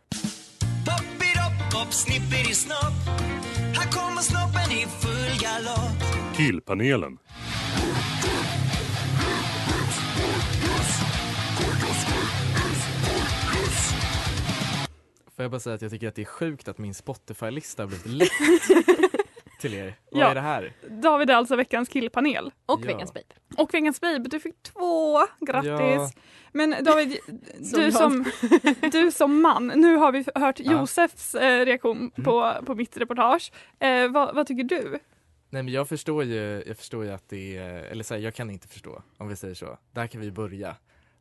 Snipperi 1.91 2.55
snopp. 2.55 3.09
Här 3.77 3.91
kommer 3.91 4.23
snoppen 4.23 4.73
i 4.79 4.87
full 4.87 5.41
galopp. 5.41 6.37
Killpanelen. 6.37 7.19
Får 15.39 15.43
jag 15.45 15.51
bara 15.51 15.61
säga 15.61 15.75
att 15.75 15.83
jag 15.83 15.91
tycker 15.91 16.09
att 16.09 16.15
det 16.15 16.23
är 16.23 16.27
sjukt 16.27 16.69
att 16.69 16.79
min 16.79 16.95
Spotify-lista 16.95 17.83
har 17.83 17.89
blivit 17.89 18.07
läckt 18.07 18.33
till 19.61 19.75
er. 19.75 19.95
Vad 20.11 20.23
Ja. 20.23 20.31
är 20.31 20.35
det 20.35 20.41
här? 20.41 20.73
David 20.91 21.31
är 21.31 21.35
alltså 21.35 21.57
veckans 21.57 21.89
killpanel. 21.89 22.53
Och 22.67 22.81
Ja. 22.83 22.87
veckans 22.87 23.15
babe. 23.15 23.27
Och 23.57 23.75
veckans 23.75 24.01
babe, 24.01 24.29
du 24.29 24.41
fick 24.41 24.63
två. 24.63 25.19
Grattis! 25.41 25.71
Ja. 25.71 26.11
Men 26.53 26.85
David, 26.85 27.19
Som 27.63 27.81
du, 27.81 27.93
som, 27.93 28.25
du 28.93 29.11
som 29.13 29.41
man, 29.43 29.67
nu 29.67 29.97
har 29.97 30.13
vi 30.13 30.25
hört 30.35 30.61
Ja. 30.61 30.67
Mm. 30.71 30.81
Josefs 30.81 31.35
eh, 31.35 31.65
reaktion 31.67 32.11
på, 32.11 32.55
på 32.67 32.75
mitt 32.75 32.97
reportage. 32.97 33.53
Eh, 33.81 34.09
vad, 34.09 34.35
vad 34.35 34.47
tycker 34.47 34.65
du? 34.65 34.99
Nej 35.51 35.63
men 35.63 35.69
jag 35.73 35.89
förstår 35.89 36.25
ju, 36.25 36.63
jag 36.67 36.77
förstår 36.77 37.05
ju 37.05 37.11
att 37.11 37.29
det 37.29 37.57
är, 37.57 37.83
eller 37.85 38.05
så 38.05 38.15
här, 38.15 38.21
jag 38.21 38.35
kan 38.35 38.51
inte 38.51 38.69
förstå 38.69 39.03
om 39.19 39.29
vi 39.29 39.37
säger 39.37 39.55
så. 39.55 39.79
Där 39.93 40.07
kan 40.07 40.21
vi 40.21 40.31
börja. 40.31 40.77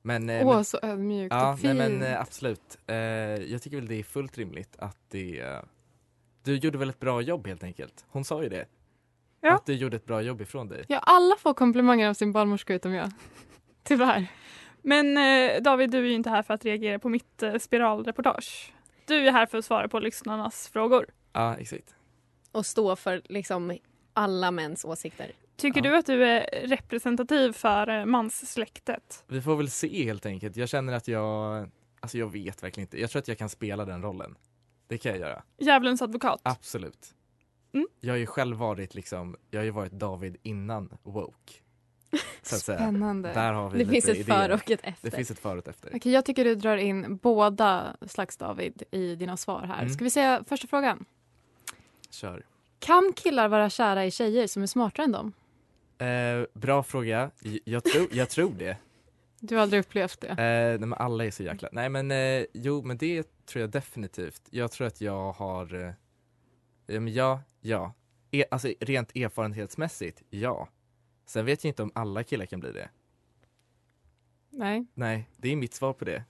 Men, 0.07 0.29
eh, 0.29 0.47
Åh, 0.47 0.55
men 0.55 0.65
så 0.65 0.79
ödmjukt 0.81 1.33
Ja, 1.35 1.53
och 1.53 1.63
nej, 1.63 1.73
fint. 1.73 1.77
men 1.77 2.01
eh, 2.01 2.21
absolut. 2.21 2.77
Eh, 2.87 2.95
jag 2.95 3.61
tycker 3.61 3.77
väl 3.77 3.87
det 3.87 3.95
är 3.99 4.03
fullt 4.03 4.37
rimligt 4.37 4.75
att 4.79 4.97
det 5.09 5.39
eh, 5.39 5.59
Du 6.43 6.55
gjorde 6.55 6.77
väl 6.77 6.89
ett 6.89 6.99
bra 6.99 7.21
jobb 7.21 7.47
helt 7.47 7.63
enkelt? 7.63 8.05
Hon 8.09 8.25
sa 8.25 8.43
ju 8.43 8.49
det. 8.49 8.65
Ja. 9.41 9.55
Att 9.55 9.65
du 9.65 9.73
gjorde 9.73 9.95
ett 9.97 10.05
bra 10.05 10.21
jobb 10.21 10.41
ifrån 10.41 10.67
dig. 10.67 10.85
Ja, 10.87 10.99
alla 10.99 11.35
får 11.35 11.53
komplimanger 11.53 12.09
av 12.09 12.13
sin 12.13 12.31
barnmorska 12.31 12.73
utom 12.73 12.93
jag. 12.93 13.11
Tyvärr. 13.83 14.27
Men 14.81 15.17
eh, 15.17 15.61
David, 15.61 15.91
du 15.91 15.97
är 15.97 16.03
ju 16.03 16.13
inte 16.13 16.29
här 16.29 16.43
för 16.43 16.53
att 16.53 16.65
reagera 16.65 16.99
på 16.99 17.09
mitt 17.09 17.43
eh, 17.43 17.55
spiralreportage. 17.55 18.73
Du 19.05 19.27
är 19.27 19.31
här 19.31 19.45
för 19.45 19.57
att 19.57 19.65
svara 19.65 19.87
på 19.87 19.99
lyssnarnas 19.99 20.67
frågor. 20.67 21.05
Ja, 21.33 21.55
exakt. 21.57 21.95
Och 22.51 22.65
stå 22.65 22.95
för 22.95 23.21
liksom 23.29 23.77
alla 24.13 24.51
mäns 24.51 24.85
åsikter. 24.85 25.31
Tycker 25.57 25.83
Ja. 25.85 25.91
du 25.91 25.97
att 25.97 26.05
du 26.05 26.25
är 26.25 26.67
representativ 26.67 27.51
för 27.51 27.89
eh, 27.99 28.05
manssläktet? 28.05 29.23
Vi 29.27 29.41
får 29.41 29.55
väl 29.55 29.69
se 29.69 30.03
helt 30.03 30.25
enkelt. 30.25 30.55
Jag 30.55 30.69
känner 30.69 30.93
att 30.93 31.07
jag, 31.07 31.69
alltså 31.99 32.17
jag 32.17 32.31
vet 32.31 32.63
verkligen 32.63 32.85
inte. 32.87 32.99
Jag 33.01 33.09
tror 33.09 33.19
att 33.19 33.27
jag 33.27 33.37
kan 33.37 33.49
spela 33.49 33.85
den 33.85 34.01
rollen. 34.01 34.37
Det 34.87 34.97
kan 34.97 35.11
jag 35.11 35.19
göra. 35.21 35.43
Djävulens 35.57 36.01
advokat? 36.01 36.39
Absolut. 36.43 37.13
Mm. 37.73 37.87
Jag 38.01 38.13
har 38.13 38.17
ju 38.17 38.25
själv 38.25 38.57
varit 38.57 38.95
liksom, 38.95 39.35
jag 39.51 39.59
har 39.59 39.65
ju 39.65 39.71
varit 39.71 39.91
David 39.91 40.37
innan 40.43 40.97
woke. 41.03 41.53
Så 42.41 42.55
att 42.55 42.61
säga. 42.61 42.77
Spännande. 42.77 43.33
Där 43.33 43.53
har 43.53 43.69
vi 43.69 43.83
Det 43.83 43.89
finns 43.91 44.07
ett 44.07 44.17
idéer. 44.17 44.35
före 44.37 44.53
och 44.53 44.71
ett 44.71 44.79
efter. 44.83 45.09
Det 45.09 45.15
finns 45.15 45.31
ett 45.31 45.39
före 45.39 45.53
och 45.53 45.57
ett 45.59 45.67
efter. 45.67 45.91
Okej, 45.95 46.11
jag 46.11 46.25
tycker 46.25 46.45
du 46.45 46.55
drar 46.55 46.77
in 46.77 47.17
båda 47.17 47.97
slags 48.07 48.37
David 48.37 48.83
i 48.91 49.15
dina 49.15 49.37
svar 49.37 49.61
här. 49.63 49.79
Mm. 49.81 49.89
Ska 49.93 50.03
vi 50.03 50.09
säga 50.09 50.43
första 50.47 50.67
frågan? 50.67 51.05
Kör. 52.09 52.45
Kan 52.79 53.13
killar 53.15 53.47
vara 53.47 53.69
kära 53.69 54.05
i 54.05 54.11
tjejer 54.11 54.47
som 54.47 54.63
är 54.63 54.67
smartare 54.67 55.03
än 55.05 55.11
dem? 55.11 55.33
Eh, 55.97 56.45
bra 56.53 56.83
fråga. 56.83 57.31
Jag 57.63 57.83
tror, 57.83 58.07
jag 58.11 58.29
tror 58.29 58.51
det. 58.53 58.77
Du 59.39 59.55
har 59.55 59.61
aldrig 59.61 59.79
upplevt 59.79 60.21
det? 60.21 60.27
Eh, 60.27 60.35
nej, 60.37 60.77
men 60.79 60.93
alla 60.93 61.25
är 61.25 61.31
så 61.31 61.43
jäkla... 61.43 61.69
Nej 61.71 61.89
men 61.89 62.11
eh, 62.11 62.45
jo 62.53 62.81
men 62.83 62.97
det 62.97 63.45
tror 63.45 63.61
jag 63.61 63.69
definitivt. 63.69 64.41
Jag 64.49 64.71
tror 64.71 64.87
att 64.87 65.01
jag 65.01 65.31
har... 65.31 65.73
Eh, 65.75 65.93
ja, 66.87 66.99
men 66.99 67.13
ja, 67.13 67.41
ja. 67.61 67.93
E- 68.31 68.45
alltså 68.51 68.73
rent 68.79 69.15
erfarenhetsmässigt, 69.15 70.23
ja. 70.29 70.67
Sen 71.25 71.45
vet 71.45 71.63
jag 71.63 71.69
inte 71.69 71.83
om 71.83 71.91
alla 71.95 72.23
killar 72.23 72.45
kan 72.45 72.59
bli 72.59 72.71
det. 72.71 72.89
Nej, 74.49 74.85
Nej, 74.93 75.29
det 75.37 75.49
är 75.51 75.55
mitt 75.55 75.73
svar 75.73 75.93
på 75.93 76.05
det. 76.05 76.23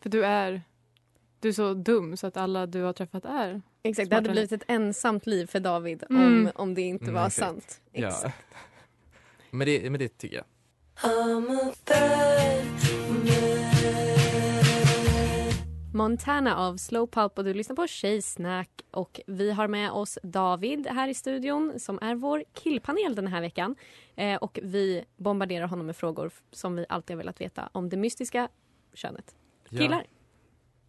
för 0.00 0.10
du 0.10 0.24
är, 0.24 0.62
du 1.40 1.48
är 1.48 1.52
så 1.52 1.74
dum 1.74 2.16
så 2.16 2.26
att 2.26 2.36
alla 2.36 2.66
du 2.66 2.82
har 2.82 2.92
träffat 2.92 3.24
är 3.24 3.62
Exakt, 3.82 4.10
det 4.10 4.16
hade 4.16 4.30
blivit 4.30 4.52
ett 4.52 4.64
ensamt 4.68 5.26
liv 5.26 5.46
för 5.46 5.60
David 5.60 6.04
Mm. 6.10 6.22
om, 6.46 6.50
om 6.54 6.74
det 6.74 6.82
inte 6.82 7.04
Mm, 7.04 7.14
var 7.14 7.26
exakt. 7.26 7.46
sant. 7.46 7.80
Ja. 7.92 8.32
Men, 9.54 9.66
det, 9.66 9.90
men 9.90 9.98
det 9.98 10.18
tycker 10.18 10.36
jag. 10.36 10.44
Montana 15.94 16.56
av 16.56 16.76
Slow 16.76 17.06
Pulp 17.06 17.38
och 17.38 17.44
du 17.44 17.54
lyssnar 17.54 17.76
på 17.76 17.86
Tjejsnack 17.86 18.70
och 18.90 19.20
vi 19.26 19.50
har 19.50 19.68
med 19.68 19.90
oss 19.90 20.18
David 20.22 20.86
här 20.86 21.08
i 21.08 21.14
studion 21.14 21.80
som 21.80 21.98
är 22.02 22.14
vår 22.14 22.44
killpanel 22.52 23.14
den 23.14 23.26
här 23.26 23.40
veckan. 23.40 23.76
Eh, 24.16 24.36
och 24.36 24.58
vi 24.62 25.04
bombarderar 25.16 25.66
honom 25.66 25.86
med 25.86 25.96
frågor 25.96 26.30
som 26.50 26.76
vi 26.76 26.86
alltid 26.88 27.14
har 27.14 27.18
velat 27.18 27.40
veta 27.40 27.68
om 27.72 27.88
det 27.88 27.96
mystiska 27.96 28.48
könet. 28.94 29.34
Ja. 29.68 29.78
Killar. 29.78 30.06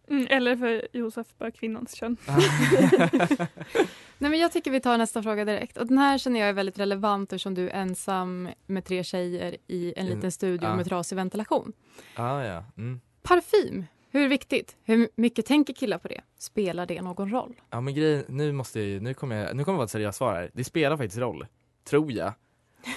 Mm, 0.08 0.26
eller 0.30 0.56
för 0.56 0.88
Josef, 0.92 1.26
bara 1.38 1.50
kvinnans 1.50 1.94
kön. 1.94 2.16
Nej, 4.18 4.30
men 4.30 4.38
jag 4.38 4.52
tycker 4.52 4.70
vi 4.70 4.80
tar 4.80 4.98
nästa 4.98 5.22
fråga 5.22 5.44
direkt. 5.44 5.76
Och 5.76 5.86
den 5.86 5.98
här 5.98 6.18
känner 6.18 6.40
jag 6.40 6.48
är 6.48 6.52
väldigt 6.52 6.78
relevant 6.78 7.32
eftersom 7.32 7.54
du 7.54 7.68
är 7.68 7.74
ensam 7.74 8.48
med 8.66 8.84
tre 8.84 9.04
tjejer 9.04 9.56
i 9.66 9.94
en 9.96 10.06
liten 10.06 10.32
studio 10.32 10.68
ja. 10.68 10.76
med 10.76 10.86
trasig 10.86 11.16
ventilation. 11.16 11.72
Ah, 12.14 12.42
ja. 12.42 12.64
Mm. 12.76 13.00
Parfym, 13.22 13.84
hur 14.10 14.28
viktigt? 14.28 14.76
Hur 14.84 15.08
mycket 15.16 15.46
tänker 15.46 15.74
killar 15.74 15.98
på 15.98 16.08
det? 16.08 16.20
Spelar 16.38 16.86
det 16.86 17.02
någon 17.02 17.30
roll? 17.30 17.60
Ja 17.70 17.80
men 17.80 17.94
grejen, 17.94 18.24
nu 18.28 18.52
måste 18.52 18.80
jag 18.80 19.02
nu 19.02 19.14
kommer 19.14 19.36
jag, 19.36 19.56
nu 19.56 19.64
kommer 19.64 19.74
jag 19.74 19.78
vara 19.78 19.84
ett 19.84 19.90
seriöst 19.90 20.18
svar 20.18 20.34
här. 20.34 20.50
Det 20.54 20.64
spelar 20.64 20.96
faktiskt 20.96 21.18
roll. 21.18 21.46
Tror 21.84 22.12
jag. 22.12 22.32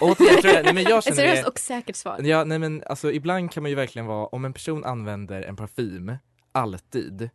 Återigen 0.02 0.42
tror 0.42 0.54
jag, 0.54 0.66
nej 0.66 0.74
men 0.74 0.84
jag 0.84 0.98
Ett 1.08 1.16
seriöst 1.16 1.44
det, 1.44 1.50
och 1.50 1.60
säkert 1.60 1.96
svar. 1.96 2.20
Ja, 2.24 2.44
nej 2.44 2.60
men 2.60 2.84
alltså 2.86 3.12
ibland 3.12 3.52
kan 3.52 3.64
man 3.64 3.70
ju 3.70 3.76
verkligen 3.76 4.06
vara, 4.06 4.26
om 4.26 4.46
en 4.46 4.54
person 4.54 4.86
använder 4.86 5.42
en 5.42 5.56
parfym, 5.56 6.18
alltid, 6.52 7.30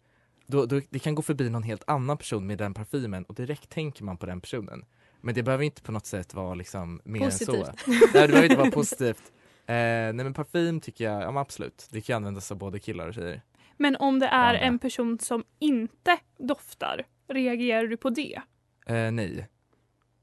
då, 0.46 0.66
då, 0.66 0.80
det 0.90 0.98
kan 0.98 1.14
gå 1.14 1.22
förbi 1.22 1.50
någon 1.50 1.62
helt 1.62 1.84
annan 1.86 2.18
person 2.18 2.46
med 2.46 2.58
den 2.58 2.74
parfymen 2.74 3.24
och 3.24 3.34
direkt 3.34 3.70
tänker 3.70 4.04
man 4.04 4.16
på 4.16 4.26
den 4.26 4.40
personen. 4.40 4.84
Men 5.20 5.34
det 5.34 5.42
behöver 5.42 5.64
inte 5.64 5.82
på 5.82 5.92
något 5.92 6.06
sätt 6.06 6.34
vara 6.34 6.54
liksom 6.54 7.00
mer 7.04 7.24
än 7.24 7.32
så. 7.32 7.52
Positivt. 7.52 7.86
Nej, 7.86 8.22
det 8.22 8.28
behöver 8.28 8.44
inte 8.44 8.56
vara 8.56 8.70
positivt. 8.70 9.32
Eh, 9.66 9.74
nej 9.74 10.14
men 10.14 10.34
parfym 10.34 10.80
tycker 10.80 11.04
jag, 11.04 11.22
ja 11.22 11.40
absolut, 11.40 11.88
det 11.90 12.00
kan 12.00 12.16
användas 12.16 12.52
av 12.52 12.58
både 12.58 12.78
killar 12.78 13.08
och 13.08 13.14
tjejer. 13.14 13.42
Men 13.76 13.96
om 13.96 14.18
det 14.18 14.26
är 14.26 14.48
Andra. 14.48 14.60
en 14.60 14.78
person 14.78 15.18
som 15.18 15.44
inte 15.58 16.18
doftar, 16.38 17.06
reagerar 17.28 17.86
du 17.86 17.96
på 17.96 18.10
det? 18.10 18.40
Eh, 18.86 19.10
nej. 19.10 19.48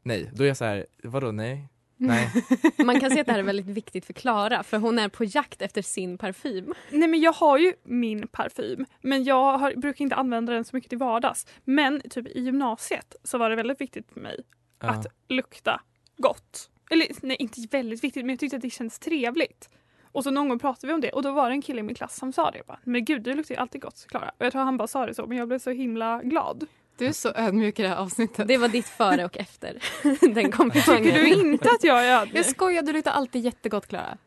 Nej, 0.03 0.31
då 0.33 0.43
är 0.43 0.47
jag 0.47 0.57
så 0.57 0.65
här, 0.65 0.85
vadå 1.03 1.31
nej? 1.31 1.67
Nej. 2.03 2.29
Man 2.85 2.99
kan 2.99 3.11
se 3.11 3.19
att 3.19 3.25
det 3.27 3.31
här 3.31 3.39
är 3.39 3.43
väldigt 3.43 3.65
viktigt 3.65 4.05
för 4.05 4.13
Klara 4.13 4.63
för 4.63 4.77
hon 4.77 4.99
är 4.99 5.09
på 5.09 5.23
jakt 5.23 5.61
efter 5.61 5.81
sin 5.81 6.17
parfym. 6.17 6.73
Nej 6.91 7.07
men 7.07 7.21
jag 7.21 7.33
har 7.33 7.57
ju 7.57 7.73
min 7.83 8.27
parfym 8.27 8.85
men 9.01 9.23
jag 9.23 9.57
har, 9.57 9.75
brukar 9.75 10.03
inte 10.03 10.15
använda 10.15 10.53
den 10.53 10.65
så 10.65 10.75
mycket 10.75 10.89
till 10.89 10.97
vardags. 10.97 11.47
Men 11.63 12.01
typ 12.09 12.27
i 12.27 12.41
gymnasiet 12.41 13.15
så 13.23 13.37
var 13.37 13.49
det 13.49 13.55
väldigt 13.55 13.81
viktigt 13.81 14.11
för 14.13 14.19
mig 14.19 14.39
Ja. 14.81 14.89
att 14.89 15.05
lukta 15.29 15.81
gott. 16.17 16.69
Eller 16.91 17.07
nej 17.21 17.35
inte 17.39 17.61
väldigt 17.71 18.03
viktigt 18.03 18.25
men 18.25 18.29
jag 18.29 18.39
tyckte 18.39 18.55
att 18.55 18.61
det 18.61 18.69
kändes 18.69 18.99
trevligt. 18.99 19.69
Och 20.11 20.23
så 20.23 20.31
någon 20.31 20.49
gång 20.49 20.59
pratade 20.59 20.87
vi 20.87 20.93
om 20.93 21.01
det 21.01 21.09
och 21.11 21.23
då 21.23 21.31
var 21.31 21.49
det 21.49 21.55
en 21.55 21.61
kille 21.61 21.79
i 21.79 21.83
min 21.83 21.95
klass 21.95 22.15
som 22.15 22.33
sa 22.33 22.51
det. 22.51 22.57
Jag 22.57 22.65
bara, 22.65 22.79
men 22.83 23.05
gud 23.05 23.21
du 23.23 23.33
luktar 23.33 23.55
ju 23.55 23.61
alltid 23.61 23.81
gott 23.81 24.05
Klara. 24.09 24.31
Och 24.37 24.45
jag 24.45 24.51
tror 24.51 24.61
han 24.61 24.77
bara 24.77 24.87
sa 24.87 25.05
det 25.05 25.13
så 25.13 25.25
men 25.27 25.37
jag 25.37 25.47
blev 25.47 25.59
så 25.59 25.69
himla 25.71 26.21
glad. 26.23 26.67
Du 26.97 27.05
är 27.05 27.11
så 27.11 27.31
ödmjuk 27.35 27.79
i 27.79 27.81
det 27.81 27.87
här 27.89 27.95
avsnittet. 27.95 28.47
Det 28.47 28.57
var 28.57 28.67
ditt 28.67 28.85
före 28.87 29.25
och 29.25 29.37
efter. 29.37 29.83
Den 30.35 30.51
komplimangen. 30.51 31.03
Tycker 31.03 31.19
du 31.19 31.29
inte 31.51 31.69
att 31.69 31.83
jag 31.83 32.05
är 32.07 32.17
ödmjuk? 32.21 32.37
Jag 32.37 32.45
skojar, 32.45 32.81
du 32.83 32.93
luktar 32.93 33.11
alltid 33.11 33.41
jättegott 33.45 33.87
Klara. 33.87 34.17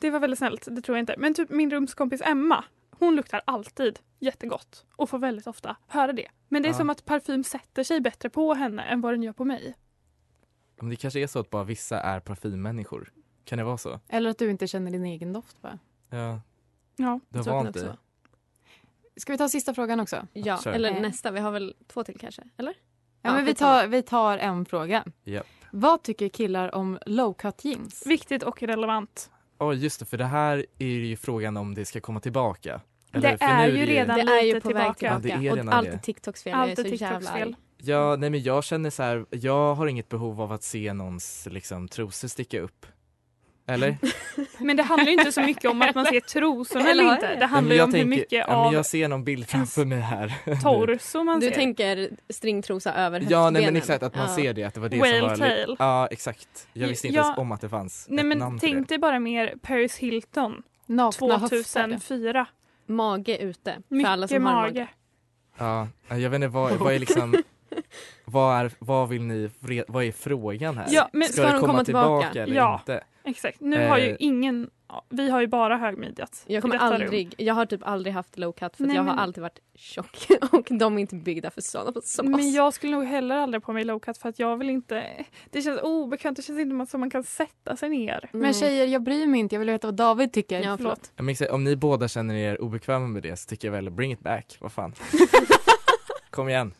Det 0.00 0.10
var 0.10 0.20
väldigt 0.20 0.38
snällt, 0.38 0.68
det 0.70 0.82
tror 0.82 0.96
jag 0.98 1.02
inte. 1.02 1.14
Men 1.18 1.34
typ 1.34 1.50
min 1.50 1.70
rumskompis 1.70 2.22
Emma, 2.24 2.64
hon 2.90 3.16
luktar 3.16 3.40
alltid 3.44 3.98
jättegott 4.18 4.84
och 4.96 5.10
får 5.10 5.18
väldigt 5.18 5.46
ofta 5.46 5.76
höra 5.86 6.12
det. 6.12 6.28
Men 6.48 6.62
det 6.62 6.68
är 6.68 6.70
Ja. 6.70 6.76
som 6.76 6.90
att 6.90 7.04
parfym 7.04 7.44
sätter 7.44 7.84
sig 7.84 8.00
bättre 8.00 8.30
på 8.30 8.54
henne 8.54 8.82
än 8.82 9.00
vad 9.00 9.12
den 9.12 9.22
gör 9.22 9.32
på 9.32 9.44
mig. 9.44 9.74
Men 10.80 10.90
det 10.90 10.96
kanske 10.96 11.20
är 11.20 11.26
så 11.26 11.38
att 11.38 11.50
bara 11.50 11.64
vissa 11.64 12.00
är 12.00 12.20
parfymmänniskor. 12.20 13.12
Kan 13.44 13.58
det 13.58 13.64
vara 13.64 13.78
så? 13.78 14.00
Eller 14.08 14.30
att 14.30 14.38
du 14.38 14.50
inte 14.50 14.66
känner 14.66 14.90
din 14.90 15.04
egen 15.04 15.32
doft 15.32 15.62
bara. 15.62 15.78
Ja, 16.10 16.40
Ja. 16.96 17.20
det 17.28 17.38
vant 17.42 17.74
dig. 17.74 17.88
Ska 19.20 19.32
vi 19.32 19.38
ta 19.38 19.48
sista 19.48 19.74
frågan 19.74 20.00
också? 20.00 20.26
Ja, 20.32 20.60
Kör. 20.64 20.72
eller 20.72 20.90
Eh. 20.90 21.00
nästa. 21.00 21.30
Vi 21.30 21.40
har 21.40 21.50
väl 21.50 21.74
två 21.92 22.04
till 22.04 22.18
kanske? 22.20 22.42
Eller? 22.56 22.74
Ja, 23.22 23.32
men 23.34 23.44
vi 23.44 23.54
tar, 23.54 23.86
vi 23.86 24.02
tar 24.02 24.38
en 24.38 24.64
fråga. 24.64 25.04
Japp. 25.24 25.46
Vad 25.72 26.02
tycker 26.02 26.28
killar 26.28 26.74
om 26.74 26.98
low 27.06 27.34
cut 27.34 27.64
jeans? 27.64 28.06
Viktigt 28.06 28.42
och 28.42 28.62
relevant. 28.62 29.30
Oj 29.58 29.76
just 29.76 30.00
det, 30.00 30.06
för 30.06 30.18
det 30.18 30.24
här 30.24 30.66
är 30.78 30.86
ju 30.86 31.16
frågan 31.16 31.56
om 31.56 31.74
det 31.74 31.84
ska 31.84 32.00
komma 32.00 32.20
tillbaka. 32.20 32.80
Eller, 33.12 33.30
Det 33.38 33.44
är 33.44 33.68
nu 33.72 33.78
ju 33.78 33.86
redan 33.86 34.26
Det 34.26 34.32
är 34.32 34.42
ju 34.42 34.60
på 34.60 34.68
väg 34.68 34.76
tillbaka. 34.76 34.94
tillbaka. 34.94 35.06
Ja, 35.06 35.18
det 35.18 35.30
är 35.48 35.52
redan 35.54 35.68
och 35.68 35.74
allt 35.74 35.88
är 35.88 35.98
TikToks 35.98 36.42
fel. 36.42 36.54
Allt 36.54 36.68
jag 36.70 36.78
är 36.78 36.82
TikToks 36.90 37.00
jävla 37.00 37.30
fel. 37.30 37.56
Ja, 37.78 38.16
nej 38.16 38.30
men 38.30 38.42
jag 38.42 38.64
känner 38.64 38.90
så 38.90 39.02
här, 39.02 39.26
jag 39.30 39.74
har 39.74 39.86
inget 39.86 40.08
behov 40.08 40.40
av 40.40 40.52
att 40.52 40.62
se 40.62 40.92
någons 40.92 41.48
liksom 41.50 41.88
trosor 41.88 42.28
sticka 42.28 42.60
upp. 42.60 42.86
Eller? 43.70 43.96
Men 44.64 44.76
det 44.76 44.82
handlar 44.82 45.06
ju 45.06 45.12
inte 45.18 45.32
så 45.32 45.40
mycket 45.40 45.70
om 45.70 45.82
att 45.82 45.94
man 45.94 46.04
ser 46.06 46.20
trosorna 46.20 46.90
Eller 46.90 47.12
inte. 47.12 47.34
Det 47.34 47.46
handlar 47.46 47.74
ju 47.76 47.82
om 47.82 47.86
hur 47.88 47.92
tänker- 47.92 48.06
mycket 48.16 48.32
ja, 48.32 48.46
men 48.48 48.56
av 48.56 48.72
Jag 48.74 48.86
ser 48.86 49.08
någon 49.08 49.24
bild 49.24 49.48
framför 49.48 49.84
mig 49.84 50.00
här. 50.00 50.34
torso 50.62 51.24
man 51.24 51.40
Du 51.40 51.46
ser. 51.48 51.54
tänker 51.54 52.10
stringtrosa 52.28 52.94
över 52.94 53.20
Ja, 53.28 53.50
nej 53.50 53.52
men 53.52 53.54
höftbenen. 53.54 53.76
exakt 53.76 54.02
att 54.02 54.14
man 54.14 54.28
Ja. 54.28 54.34
ser 54.36 54.52
det, 54.54 54.64
att 54.64 54.74
det 54.74 54.80
var 54.80 54.88
det 54.88 54.98
Whale 54.98 55.18
som 55.20 55.28
var... 55.28 55.36
tail. 55.36 55.76
Ja, 55.78 56.06
exakt. 56.10 56.68
Jag 56.72 56.88
visste 56.88 57.06
inte 57.06 57.18
Ja. 57.18 57.24
ens 57.24 57.38
om 57.38 57.52
att 57.52 57.60
det 57.60 57.68
fanns 57.68 58.06
Nej 58.08 58.20
ett 58.20 58.26
men 58.26 58.38
namn 58.38 58.58
tänk 58.58 58.88
det. 58.88 58.94
dig 58.94 58.98
bara 58.98 59.18
mer 59.18 59.54
Paris 59.62 59.96
Hilton 59.98 60.62
Nakna 60.86 61.38
höfter. 61.38 61.62
2004. 61.62 62.46
Mage 62.86 63.38
ute. 63.38 63.72
För 63.88 63.94
Mycket 63.94 64.10
alla 64.10 64.28
som 64.28 64.44
har 64.46 64.52
mage. 64.54 64.72
mage. 64.80 64.88
Ja, 66.08 66.16
jag 66.16 66.30
vet 66.30 66.34
inte 66.36 66.48
vad, 66.48 66.72
vad 66.72 66.94
är 66.94 66.98
liksom... 66.98 67.34
Vad, 68.24 68.60
är, 68.60 68.70
vad 68.78 69.08
vill 69.08 69.22
ni, 69.22 69.50
vad 69.88 70.04
är 70.04 70.12
frågan 70.12 70.76
här? 70.78 70.86
Ja, 70.90 71.08
men 71.12 71.28
ska, 71.28 71.32
ska 71.32 71.42
de 71.42 71.60
komma, 71.60 71.72
komma 71.72 71.84
tillbaka, 71.84 72.28
tillbaka? 72.30 72.42
eller 72.42 72.56
Ja. 72.56 72.74
inte? 72.80 73.04
Exakt. 73.24 73.60
Nu 73.60 73.88
har 73.88 73.98
ju 73.98 74.10
Eh. 74.10 74.16
ingen, 74.18 74.70
vi 75.08 75.30
har 75.30 75.40
ju 75.40 75.46
bara 75.46 75.76
högmidjat. 75.76 76.44
Jag 76.46 76.62
kommer 76.62 76.78
rum. 76.78 76.82
aldrig, 76.92 77.34
jag 77.38 77.54
har 77.54 77.66
typ 77.66 77.80
aldrig 77.84 78.14
haft 78.14 78.38
low 78.38 78.52
cut 78.52 78.58
för 78.76 78.84
att 78.84 78.88
Nej, 78.88 78.96
jag 78.96 79.02
har 79.02 79.10
men- 79.10 79.18
alltid 79.18 79.42
varit 79.42 79.58
tjock 79.74 80.26
och 80.52 80.68
de 80.70 80.96
är 80.96 81.00
inte 81.00 81.14
byggda 81.16 81.50
för 81.50 81.60
sådana 81.60 81.92
som 82.04 82.26
oss. 82.34 82.36
Men 82.40 82.52
jag 82.52 82.74
skulle 82.74 82.92
nog 82.92 83.04
heller 83.04 83.36
aldrig 83.36 83.62
på 83.62 83.72
mig 83.72 83.84
low 83.84 83.98
cut 83.98 84.18
för 84.18 84.28
att 84.28 84.38
jag 84.38 84.56
vill 84.56 84.70
inte, 84.70 85.24
det 85.50 85.62
känns 85.62 85.80
obekvämt, 85.82 86.36
det 86.36 86.42
känns 86.42 86.58
inte 86.60 86.86
som 86.90 87.00
man 87.00 87.10
kan 87.10 87.24
sätta 87.24 87.76
sig 87.76 87.88
ner. 87.88 88.28
Men 88.32 88.54
tjejer, 88.54 88.86
jag 88.86 89.02
bryr 89.02 89.26
mig 89.26 89.40
inte. 89.40 89.54
Jag 89.54 89.60
vill 89.60 89.70
veta 89.70 89.86
vad 89.86 89.94
David 89.94 90.32
tycker. 90.32 90.60
Ja, 90.62 90.76
förlåt. 90.76 91.12
Menar, 91.16 91.50
om 91.52 91.64
ni 91.64 91.76
båda 91.76 92.08
känner 92.08 92.34
er 92.34 92.60
obekväma 92.62 93.06
med 93.06 93.22
det 93.22 93.36
så 93.36 93.48
tycker 93.48 93.68
jag 93.68 93.72
väl 93.72 93.90
bring 93.90 94.12
it 94.12 94.20
back, 94.20 94.56
vad 94.60 94.72
fan. 94.72 94.94
Kom 96.30 96.48
igen. 96.48 96.72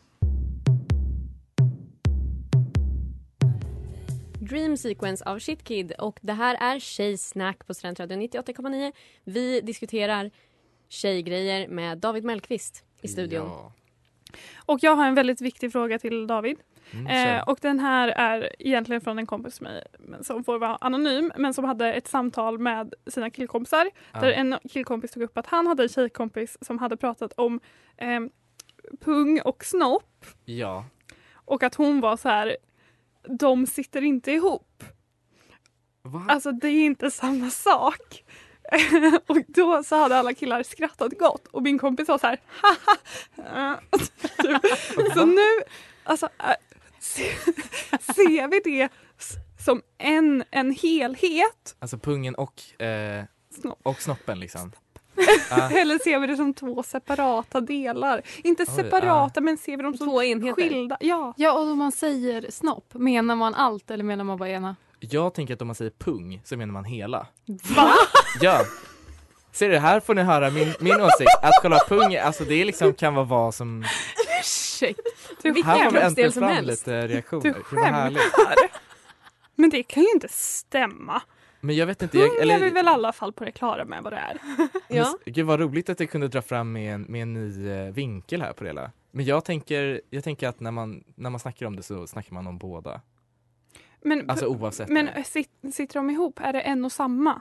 Dream 4.50 4.76
Sequence 4.76 5.24
av 5.24 5.38
Shitkid 5.38 5.92
och 5.92 6.18
det 6.22 6.32
här 6.32 6.54
är 6.60 6.78
Tjejsnack 6.78 7.66
på 7.66 7.74
Studentradion 7.74 8.22
98,9. 8.22 8.92
Vi 9.24 9.60
diskuterar 9.60 10.30
tjejgrejer 10.88 11.68
med 11.68 11.98
David 11.98 12.24
Mellqvist 12.24 12.84
i 13.02 13.08
studion. 13.08 13.46
Ja. 13.46 13.72
Och 14.66 14.78
jag 14.82 14.96
har 14.96 15.06
en 15.06 15.14
väldigt 15.14 15.40
viktig 15.40 15.72
fråga 15.72 15.98
till 15.98 16.26
David. 16.26 16.58
Mm, 16.92 17.06
Eh, 17.06 17.42
och 17.42 17.58
den 17.62 17.78
här 17.78 18.08
är 18.08 18.56
egentligen 18.58 19.00
från 19.00 19.18
en 19.18 19.26
kompis 19.26 19.54
till 19.54 19.62
mig 19.62 19.84
som 20.22 20.44
får 20.44 20.58
vara 20.58 20.76
anonym 20.76 21.32
men 21.36 21.54
som 21.54 21.64
hade 21.64 21.92
ett 21.92 22.08
samtal 22.08 22.58
med 22.58 22.94
sina 23.06 23.30
killkompisar. 23.30 23.90
Ja. 24.12 24.20
Där 24.20 24.32
en 24.32 24.58
killkompis 24.70 25.10
tog 25.10 25.22
upp 25.22 25.38
att 25.38 25.46
han 25.46 25.66
hade 25.66 25.82
en 25.82 25.88
tjejkompis 25.88 26.58
som 26.60 26.78
hade 26.78 26.96
pratat 26.96 27.32
om 27.32 27.60
eh, 27.96 28.20
pung 29.00 29.40
och 29.40 29.64
snopp 29.64 30.26
ja. 30.44 30.84
och 31.34 31.62
att 31.62 31.74
hon 31.74 32.00
var 32.00 32.16
så 32.16 32.28
här 32.28 32.56
de 33.28 33.66
sitter 33.66 34.02
inte 34.02 34.32
ihop. 34.32 34.84
Va? 36.02 36.24
Alltså 36.28 36.52
det 36.52 36.68
är 36.68 36.84
inte 36.84 37.10
samma 37.10 37.50
sak. 37.50 38.24
och 39.26 39.38
då 39.48 39.82
så 39.82 39.96
hade 39.96 40.16
alla 40.16 40.34
killar 40.34 40.62
skrattat 40.62 41.18
gott 41.18 41.46
och 41.46 41.62
min 41.62 41.78
kompis 41.78 42.08
var 42.08 42.18
så 42.18 42.26
här 42.26 42.40
haha. 42.46 43.80
Typ. 44.42 44.62
Så 45.14 45.24
nu, 45.24 45.62
alltså 46.04 46.28
äh, 46.38 46.54
se, 47.00 47.24
ser 48.14 48.48
vi 48.48 48.60
det 48.64 48.88
som 49.58 49.82
en, 49.98 50.44
en 50.50 50.72
helhet 50.74 51.76
Alltså 51.78 51.98
pungen 51.98 52.34
och, 52.34 52.82
eh, 52.82 53.24
och 53.82 54.02
snoppen 54.02 54.40
liksom. 54.40 54.72
Ja. 55.50 55.70
eller 55.80 55.98
ser 55.98 56.18
vi 56.18 56.26
det 56.26 56.36
som 56.36 56.54
två 56.54 56.82
separata 56.82 57.60
delar? 57.60 58.22
Inte 58.44 58.62
Oj, 58.62 58.74
separata 58.76 59.40
men 59.40 59.58
ser 59.58 59.76
vi 59.76 59.82
dem 59.82 59.96
som 59.96 60.06
Två 60.06 60.22
enheter. 60.22 60.62
skilda? 60.68 60.96
Ja. 61.00 61.34
Ja, 61.36 61.52
och 61.52 61.60
om 61.60 61.78
man 61.78 61.92
säger 61.92 62.46
snopp, 62.50 62.94
menar 62.94 63.34
man 63.34 63.54
allt 63.54 63.90
eller 63.90 64.04
menar 64.04 64.24
man 64.24 64.38
bara 64.38 64.48
ena? 64.48 64.76
Jag 65.00 65.34
tänker 65.34 65.54
att 65.54 65.60
om 65.62 65.66
man 65.68 65.74
säger 65.74 65.90
pung 65.90 66.40
så 66.44 66.56
menar 66.56 66.72
man 66.72 66.84
hela. 66.84 67.26
Va? 67.76 67.92
Ja. 68.40 68.60
Ser 69.52 69.68
du, 69.70 69.78
här 69.78 70.00
får 70.00 70.14
ni 70.14 70.22
höra 70.22 70.50
min, 70.50 70.74
min 70.80 71.00
åsikt. 71.00 71.30
Att 71.42 71.52
kolla 71.62 71.78
pung, 71.88 72.16
alltså 72.16 72.44
det 72.44 72.64
liksom 72.64 72.94
kan 72.94 73.14
vara 73.14 73.24
vad 73.26 73.54
som... 73.54 73.84
Ursäkta. 74.40 75.02
Du 75.42 75.50
Vilken 75.52 75.70
Här 75.72 75.84
får 75.84 75.84
vi 75.84 75.90
kroppsdel 75.90 76.06
äntligen 76.08 76.32
som 76.32 76.40
fram 76.42 76.52
helst. 76.52 76.86
lite 76.86 77.06
reaktioner. 77.08 77.42
Du 77.42 77.62
skämtar? 77.62 78.80
Men 79.54 79.70
det 79.70 79.82
kan 79.82 80.02
ju 80.02 80.08
inte 80.14 80.28
stämma. 80.30 81.22
Men 81.60 81.76
jag 81.76 81.86
vet 81.86 82.02
inte, 82.02 82.18
Pung 82.18 82.26
jag, 82.26 82.34
är 82.40 82.46
vi 82.46 82.52
eller... 82.52 82.70
väl 82.70 82.86
i 82.86 82.88
alla 82.88 83.12
fall 83.12 83.32
på 83.32 83.44
det 83.44 83.52
klara 83.52 83.84
med 83.84 84.02
vad 84.02 84.12
det 84.12 84.16
är. 84.16 84.38
Ja. 84.88 85.18
Men, 85.24 85.34
gud 85.34 85.46
vad 85.46 85.60
roligt 85.60 85.88
att 85.88 86.00
jag 86.00 86.10
kunde 86.10 86.28
dra 86.28 86.42
fram 86.42 86.72
med 86.72 86.94
en, 86.94 87.02
med 87.02 87.22
en 87.22 87.34
ny 87.34 87.68
eh, 87.68 87.92
vinkel 87.92 88.42
här 88.42 88.52
på 88.52 88.64
det 88.64 88.70
hela. 88.70 88.90
Men 89.10 89.24
jag 89.24 89.44
tänker, 89.44 90.00
jag 90.10 90.24
tänker 90.24 90.48
att 90.48 90.60
när 90.60 90.70
man, 90.70 91.04
när 91.14 91.30
man 91.30 91.40
snackar 91.40 91.66
om 91.66 91.76
det 91.76 91.82
så 91.82 92.06
snackar 92.06 92.34
man 92.34 92.46
om 92.46 92.58
båda. 92.58 93.00
Men, 94.02 94.30
Alltså 94.30 94.46
oavsett. 94.46 94.88
men 94.88 95.24
sit, 95.24 95.50
sitter 95.72 95.94
de 95.94 96.10
ihop? 96.10 96.40
Är 96.40 96.52
det 96.52 96.60
en 96.60 96.84
och 96.84 96.92
samma? 96.92 97.40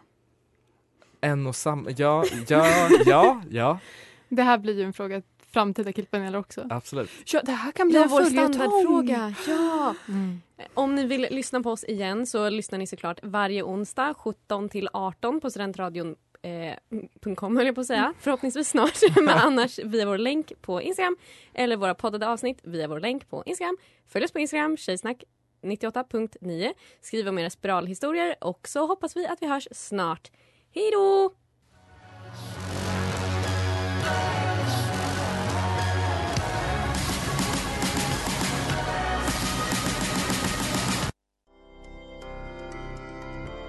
En 1.21 1.47
och 1.47 1.55
samma, 1.55 1.89
ja, 1.97 2.25
ja, 2.47 2.67
ja, 3.05 3.41
ja, 3.49 3.79
Det 4.29 4.43
här 4.43 4.57
blir 4.57 4.77
ju 4.77 4.83
en 4.83 4.93
fråga 4.93 5.21
framtida 5.51 5.93
killpaneler 5.93 6.39
också. 6.39 6.67
absolut. 6.69 7.09
Ja, 7.25 7.41
det 7.43 7.51
här 7.51 7.71
kan 7.71 7.87
bli 7.87 7.97
Ja, 7.97 8.03
en 8.03 8.09
vår 8.09 8.23
följetong. 8.23 8.53
standardffråga. 8.53 9.33
Ja. 9.47 9.95
Mm. 10.07 10.41
Om 10.73 10.95
ni 10.95 11.05
vill 11.05 11.27
lyssna 11.31 11.61
på 11.61 11.71
oss 11.71 11.83
igen 11.83 12.25
så 12.25 12.49
lyssnar 12.49 12.79
ni 12.79 12.87
såklart 12.87 13.19
varje 13.23 13.63
onsdag 13.63 14.13
17 14.17 14.69
till 14.69 14.89
18 14.93 15.41
på 15.41 15.49
studentradion 15.49 16.15
eh, 16.41 17.35
.com 17.35 17.57
höll 17.57 17.65
jag 17.65 17.75
på 17.75 17.81
att 17.81 17.87
säga, 17.87 18.13
förhoppningsvis 18.19 18.69
snart. 18.69 18.99
Men 19.15 19.29
annars 19.29 19.79
via 19.79 20.05
vår 20.05 20.17
länk 20.17 20.51
på 20.61 20.81
Instagram 20.81 21.17
eller 21.53 21.77
våra 21.77 21.95
poddade 21.95 22.27
avsnitt 22.27 22.59
via 22.63 22.87
vår 22.87 22.99
länk 22.99 23.29
på 23.29 23.43
Instagram. 23.45 23.77
Följ 24.07 24.25
oss 24.25 24.31
på 24.31 24.39
Instagram, 24.39 24.77
tjejsnack 24.77 25.23
98.9. 25.63 26.73
Skriv 27.01 27.27
om 27.27 27.39
era 27.39 27.49
spiralhistorier 27.49 28.35
och 28.41 28.67
så 28.67 28.85
hoppas 28.87 29.15
vi 29.15 29.27
att 29.27 29.41
vi 29.41 29.47
hörs 29.47 29.67
snart. 29.71 30.31
Hej 30.75 30.91
då! 30.91 31.31